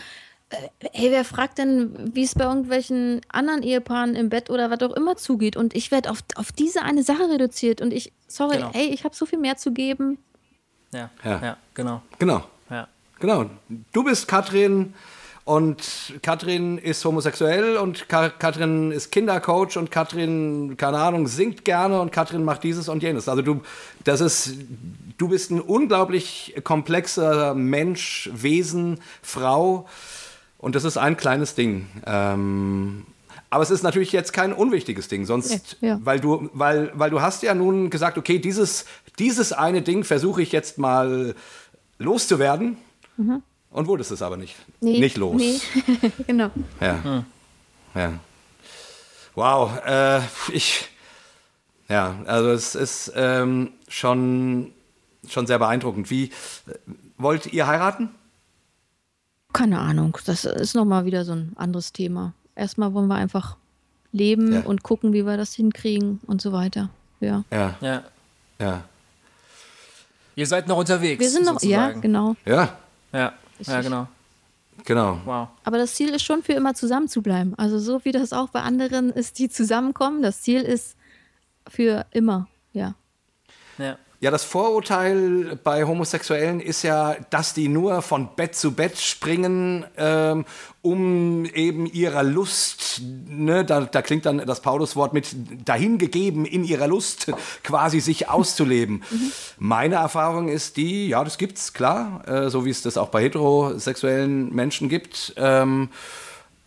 [0.93, 4.95] hey, wer fragt denn, wie es bei irgendwelchen anderen Ehepaaren im Bett oder was auch
[4.95, 5.57] immer zugeht?
[5.57, 8.71] Und ich werde auf, auf diese eine Sache reduziert und ich, sorry, genau.
[8.73, 10.19] hey, ich habe so viel mehr zu geben.
[10.93, 12.03] Ja, ja, ja genau.
[12.19, 12.45] Genau.
[12.71, 12.89] Ja.
[13.21, 13.47] Genau.
[13.93, 14.95] Du bist Katrin
[15.45, 22.01] und Katrin ist homosexuell und Ka Katrin ist Kindercoach und Katrin, keine Ahnung, singt gerne
[22.01, 23.29] und Katrin macht dieses und jenes.
[23.29, 23.61] Also du,
[24.05, 24.55] das ist,
[25.19, 29.87] du bist ein unglaublich komplexer Mensch, Wesen, Frau
[30.65, 31.87] und das ist ein kleines Ding.
[32.07, 33.05] Ähm,
[33.51, 36.01] aber es ist natürlich jetzt kein unwichtiges Ding, sonst, ja.
[36.03, 38.87] weil, du, weil, weil du hast ja nun gesagt, okay, dieses,
[39.19, 41.35] dieses eine Ding versuche ich jetzt mal
[41.99, 42.79] loszuwerden.
[43.19, 43.43] Mhm.
[43.71, 44.57] Und wurdest es aber nicht.
[44.81, 45.37] Nee, nicht los.
[45.37, 45.61] Nee,
[46.27, 46.51] genau.
[46.81, 47.05] Ja.
[47.05, 47.25] Hm.
[47.95, 48.12] ja.
[49.35, 50.89] Wow, äh, ich.
[51.89, 54.73] Ja, also es ist ähm, schon,
[55.29, 56.11] schon sehr beeindruckend.
[56.11, 56.31] Wie
[57.19, 58.09] wollt ihr heiraten?
[59.55, 60.19] Keine Ahnung.
[60.27, 62.35] Das ist nochmal wieder so ein anderes Thema.
[62.57, 63.57] Erstmal wollen wir einfach
[64.13, 64.61] leben ja.
[64.61, 66.91] und gucken, wie wir das hinkriegen und so weiter.
[67.21, 67.45] Ja.
[67.51, 67.77] Ja.
[67.81, 68.03] Ja.
[68.61, 68.85] ja.
[70.37, 71.21] Ihr seid noch unterwegs.
[71.21, 71.95] Wir sind noch, sozusagen.
[71.95, 72.37] ja, genau.
[72.45, 72.77] Ja.
[73.13, 73.33] Ja.
[73.61, 74.09] Ja, genau.
[74.85, 75.21] Genau.
[75.25, 75.49] Wow.
[75.63, 77.55] Aber das Ziel ist schon für immer zusammen zu bleiben.
[77.57, 80.23] Also so wie das auch bei anderen ist, die zusammenkommen.
[80.23, 80.97] Das Ziel ist
[81.69, 82.95] für immer, ja.
[83.79, 83.97] Ja.
[84.25, 89.85] Ja, das Vorurteil bei Homosexuellen ist ja, dass die nur von Bett zu Bett springen,
[89.99, 90.47] ähm,
[90.81, 96.87] um eben ihrer Lust, ne, da, da klingt dann das Pauluswort mit dahingegeben, in ihrer
[96.87, 99.03] Lust quasi sich auszuleben.
[99.11, 99.33] Mhm.
[99.59, 103.22] Meine Erfahrung ist die, ja, das gibt's, klar, äh, so wie es das auch bei
[103.22, 105.35] heterosexuellen Menschen gibt.
[105.37, 105.91] Ähm,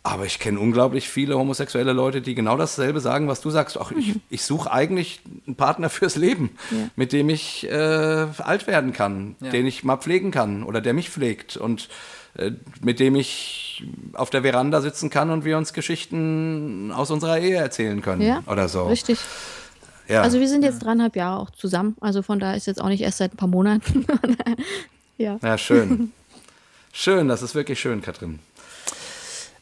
[0.08, 3.78] aber ich kenne unglaublich viele homosexuelle Leute, die genau dasselbe sagen, was du sagst.
[3.80, 4.20] Ach, ich, mhm.
[4.30, 6.88] ich suche eigentlich einen Partner fürs Leben, ja.
[6.96, 9.50] mit dem ich äh, alt werden kann, ja.
[9.50, 11.88] den ich mal pflegen kann oder der mich pflegt und
[12.34, 12.52] äh,
[12.82, 17.56] mit dem ich auf der Veranda sitzen kann und wir uns Geschichten aus unserer Ehe
[17.56, 18.86] erzählen können ja, oder so.
[18.86, 19.18] Richtig.
[20.08, 20.22] Ja.
[20.22, 21.96] Also wir sind jetzt dreieinhalb Jahre auch zusammen.
[22.00, 24.06] Also von da ist jetzt auch nicht erst seit ein paar Monaten.
[25.18, 25.38] ja.
[25.42, 26.12] Ja, schön.
[26.92, 28.38] schön, das ist wirklich schön, Katrin.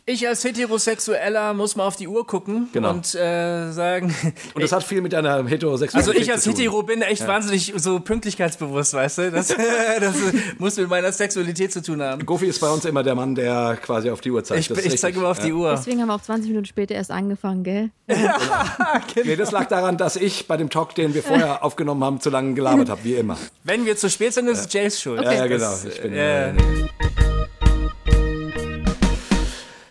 [0.08, 2.90] Ich als Heterosexueller muss mal auf die Uhr gucken genau.
[2.90, 4.14] und äh, sagen.
[4.54, 7.26] Und das hat viel mit einer Heterosexualität Also ich als Hetero bin echt ja.
[7.26, 9.30] wahnsinnig so pünktlichkeitsbewusst, weißt du?
[9.32, 9.48] Das,
[10.00, 10.14] das,
[10.58, 12.24] muss mit meiner Sexualität zu tun haben.
[12.24, 14.70] Goofy ist bei uns immer der Mann, der quasi auf die Uhr zeigt.
[14.70, 15.46] Ich, ich zeige immer auf ja.
[15.46, 15.72] die Uhr.
[15.72, 17.90] Deswegen haben wir auch 20 Minuten später erst angefangen, gell?
[18.08, 19.26] Ja, genau.
[19.26, 22.30] Nee, das lag daran, dass ich bei dem Talk, den wir vorher aufgenommen haben, zu
[22.30, 23.36] lange gelabert habe, wie immer.
[23.64, 25.18] Wenn wir zu spät sind, ist es Jays Schuld.
[25.18, 25.36] Okay.
[25.36, 25.74] Ja, genau.
[25.84, 26.54] Ich bin, äh,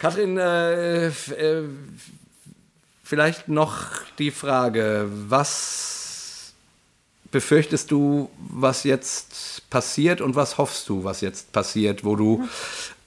[0.06, 1.64] Kathrin, äh, äh,
[3.04, 3.88] vielleicht noch
[4.20, 6.54] die Frage, was
[7.32, 12.48] befürchtest du, was jetzt passiert und was hoffst du, was jetzt passiert, wo du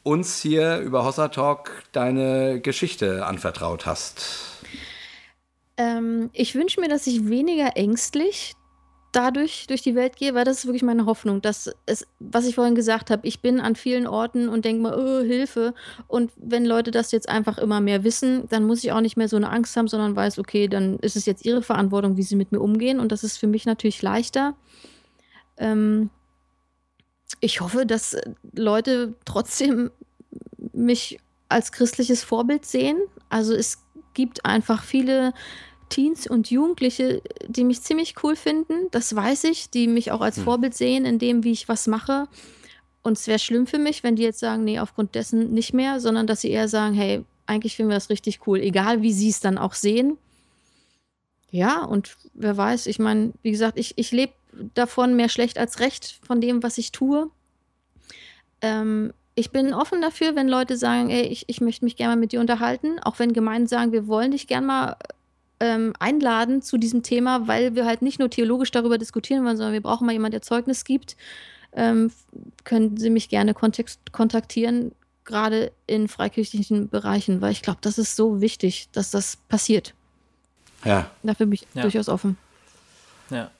[0.03, 4.26] uns hier über Hossa Talk deine Geschichte anvertraut hast?
[5.76, 8.55] Ähm, ich wünsche mir, dass ich weniger ängstlich
[9.12, 12.54] dadurch durch die Welt gehe, weil das ist wirklich meine Hoffnung, dass es, was ich
[12.54, 15.74] vorhin gesagt habe, ich bin an vielen Orten und denke mal, oh, Hilfe.
[16.06, 19.28] Und wenn Leute das jetzt einfach immer mehr wissen, dann muss ich auch nicht mehr
[19.28, 22.36] so eine Angst haben, sondern weiß, okay, dann ist es jetzt ihre Verantwortung, wie sie
[22.36, 23.00] mit mir umgehen.
[23.00, 24.54] Und das ist für mich natürlich leichter.
[25.56, 26.11] Ähm,
[27.40, 28.16] ich hoffe, dass
[28.52, 29.90] Leute trotzdem
[30.72, 32.98] mich als christliches Vorbild sehen.
[33.30, 33.82] Also es
[34.14, 35.32] gibt einfach viele
[35.89, 40.36] Teens und Jugendliche, die mich ziemlich cool finden, das weiß ich, die mich auch als
[40.36, 40.45] hm.
[40.45, 42.28] Vorbild sehen in dem, wie ich was mache.
[43.03, 46.01] Und es wäre schlimm für mich, wenn die jetzt sagen, nee, aufgrund dessen nicht mehr,
[46.01, 49.30] sondern dass sie eher sagen, hey, eigentlich finden wir das richtig cool, egal wie sie
[49.30, 50.18] es dann auch sehen.
[51.51, 54.34] Ja, und wer weiß, ich meine, wie gesagt, ich, ich lebe
[54.74, 57.30] davon mehr schlecht als recht von dem, was ich tue.
[58.61, 62.20] Ähm, ich bin offen dafür, wenn Leute sagen, ey, ich, ich möchte mich gerne mal
[62.20, 64.97] mit dir unterhalten, auch wenn Gemeinden sagen, wir wollen dich gerne mal
[65.61, 69.72] ähm, einladen zu diesem Thema, weil wir halt nicht nur theologisch darüber diskutieren wollen, sondern
[69.72, 71.16] wir brauchen mal jemanden, der Zeugnis gibt.
[71.72, 72.11] Ähm,
[72.64, 74.92] können Sie mich gerne kontext kontaktieren,
[75.24, 79.94] gerade in freikirchlichen Bereichen, weil ich glaube, das ist so wichtig, dass das passiert.
[80.84, 81.11] Ja.
[81.22, 81.82] Dafür bin ich ja.
[81.82, 82.38] durchaus offen.
[83.30, 83.50] Ja.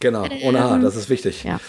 [0.00, 1.44] Genau, ohne H, das ist wichtig.
[1.44, 1.60] Ja.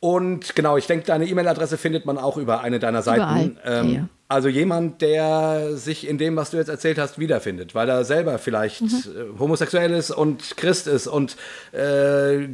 [0.00, 3.56] Und genau, ich denke, deine E-Mail-Adresse findet man auch über eine deiner Seiten.
[3.64, 4.08] Ähm, ja.
[4.34, 8.40] Also jemand, der sich in dem, was du jetzt erzählt hast, wiederfindet, weil er selber
[8.40, 8.88] vielleicht mhm.
[8.88, 11.36] Äh, homosexuell ist und Christ ist und
[11.70, 12.48] äh,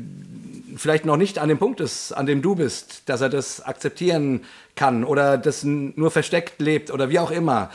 [0.77, 4.43] vielleicht noch nicht an dem Punkt ist, an dem du bist, dass er das akzeptieren
[4.77, 7.71] kann oder das nur versteckt lebt oder wie auch immer.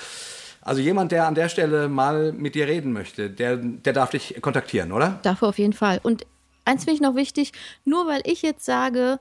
[0.61, 4.39] Also jemand, der an der Stelle mal mit dir reden möchte, der, der darf dich
[4.39, 5.19] kontaktieren, oder?
[5.23, 5.99] Darf auf jeden Fall.
[6.03, 6.27] Und
[6.63, 7.53] eins finde ich noch wichtig,
[7.85, 9.17] nur weil ich jetzt sage,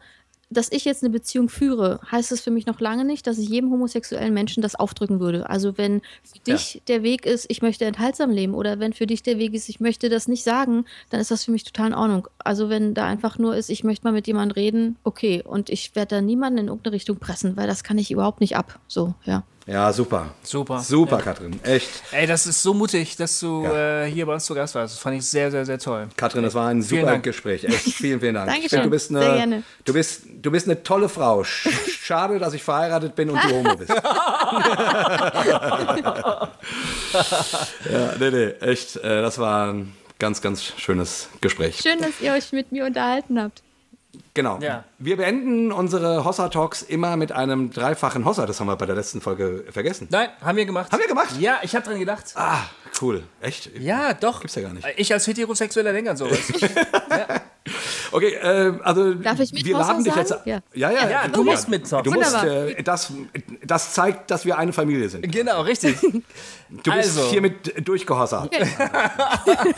[0.55, 3.49] dass ich jetzt eine Beziehung führe, heißt es für mich noch lange nicht, dass ich
[3.49, 5.49] jedem homosexuellen Menschen das aufdrücken würde.
[5.49, 6.81] Also wenn für dich ja.
[6.89, 9.81] der Weg ist, ich möchte enthaltsam leben oder wenn für dich der Weg ist, ich
[9.81, 12.29] möchte das nicht sagen, dann ist das für mich total in Ordnung.
[12.39, 15.43] Also wenn da einfach nur ist, ich möchte mal mit jemandem reden, okay.
[15.45, 18.57] Und ich werde da niemanden in irgendeine Richtung pressen, weil das kann ich überhaupt nicht
[18.57, 18.81] ab.
[18.89, 19.45] So, ja.
[19.67, 20.35] Ja, super.
[20.43, 20.81] Super.
[20.81, 21.23] Super, ja.
[21.23, 21.59] Katrin.
[21.63, 21.89] Echt.
[22.13, 24.03] Ey, das ist so mutig, dass du ja.
[24.05, 24.95] äh, hier bei uns zu Gast warst.
[24.95, 26.07] Das fand ich sehr, sehr, sehr toll.
[26.17, 27.25] Katrin, das war ein super Dank.
[27.25, 27.65] Gespräch.
[27.65, 28.51] Echt, vielen, vielen Dank.
[28.51, 28.83] Dankeschön.
[28.83, 29.63] Du bist, eine, sehr gerne.
[29.87, 31.45] Du, bist, du bist eine tolle Frau.
[31.45, 33.89] Schade, dass ich verheiratet bin und du Homo bist.
[37.91, 38.97] ja, nee, nee, echt.
[38.97, 41.81] Äh, das war ein ganz, ganz schönes Gespräch.
[41.83, 43.64] Schön, dass ihr euch mit mir unterhalten habt.
[44.35, 44.59] Genau.
[44.61, 44.85] Ja.
[44.99, 48.47] Wir beenden unsere Hossa-Talks immer mit einem dreifachen Hossa.
[48.47, 50.09] Das haben wir bei der letzten Folge vergessen.
[50.11, 50.93] Nein, haben wir gemacht.
[50.93, 51.37] Haben wir gemacht?
[51.39, 52.33] Ja, ich habe dran gedacht.
[52.35, 52.63] Ah,
[53.01, 53.23] cool.
[53.41, 53.71] Echt?
[53.79, 54.41] Ja, doch.
[54.41, 54.87] Gibt's ja gar nicht.
[54.97, 56.39] Ich als heterosexueller denke an sowas.
[57.11, 57.27] ja.
[58.13, 60.35] Okay, äh, also Darf ich mit wir laden dich jetzt.
[60.45, 62.13] Ja, ja, ja, ja du, du musst mitzocken.
[62.13, 63.11] Du musst, äh, das,
[63.65, 65.31] das zeigt, dass wir eine Familie sind.
[65.31, 65.97] Genau, richtig.
[66.83, 67.31] Du bist also.
[67.31, 68.47] hiermit durchgehossert.
[68.47, 68.67] Okay.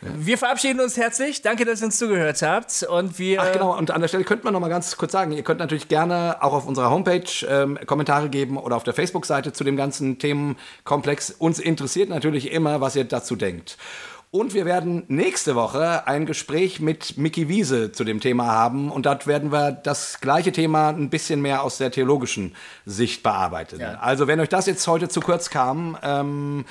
[0.00, 1.40] wir verabschieden uns herzlich.
[1.42, 2.82] Danke, dass ihr uns zugehört habt.
[2.82, 5.30] Und wir Ach genau, und an der Stelle könnte man noch mal ganz kurz sagen,
[5.30, 9.52] ihr könnt natürlich gerne auch auf unserer Homepage ähm, Kommentare geben oder auf der Facebook-Seite
[9.52, 11.30] zu dem ganzen Themenkomplex.
[11.38, 13.76] Uns interessiert natürlich immer, was ihr dazu denkt.
[14.30, 18.90] Und wir werden nächste Woche ein Gespräch mit Mickey Wiese zu dem Thema haben.
[18.90, 22.54] Und dort werden wir das gleiche Thema ein bisschen mehr aus der theologischen
[22.84, 23.80] Sicht bearbeiten.
[23.80, 23.98] Ja.
[24.00, 26.64] Also wenn euch das jetzt heute zu kurz kam, ähm,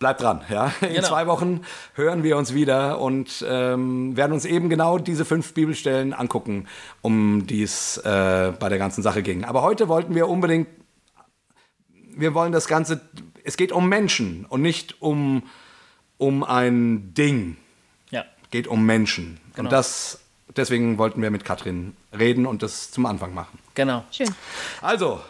[0.00, 0.40] bleibt dran.
[0.48, 0.72] Ja?
[0.80, 1.06] In genau.
[1.06, 1.60] zwei Wochen
[1.94, 6.66] hören wir uns wieder und ähm, werden uns eben genau diese fünf Bibelstellen angucken,
[7.02, 9.44] um die es äh, bei der ganzen Sache ging.
[9.44, 10.66] Aber heute wollten wir unbedingt,
[12.16, 13.00] wir wollen das Ganze,
[13.44, 15.42] es geht um Menschen und nicht um
[16.20, 17.56] um ein Ding.
[18.10, 18.24] Ja.
[18.50, 19.40] Geht um Menschen.
[19.54, 19.66] Genau.
[19.66, 20.20] Und das,
[20.56, 23.58] deswegen wollten wir mit Katrin reden und das zum Anfang machen.
[23.74, 24.04] Genau.
[24.10, 24.28] Schön.
[24.82, 25.20] Also.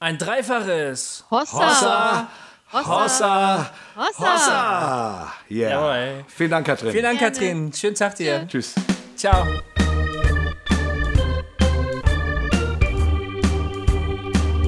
[0.00, 1.24] Ein dreifaches.
[1.30, 1.58] Hossa.
[1.58, 2.28] Hossa.
[2.72, 3.70] Hossa.
[3.96, 4.18] Hossa.
[4.18, 5.32] Hossa.
[5.50, 5.70] Yeah.
[5.70, 6.24] Jawohl.
[6.28, 6.92] Vielen Dank, Katrin.
[6.92, 7.72] Vielen Dank, Katrin.
[7.72, 8.46] Schönen Tag dir.
[8.48, 8.74] Tschüss.
[9.16, 9.46] Ciao.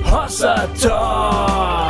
[0.05, 1.90] Hossa Talk.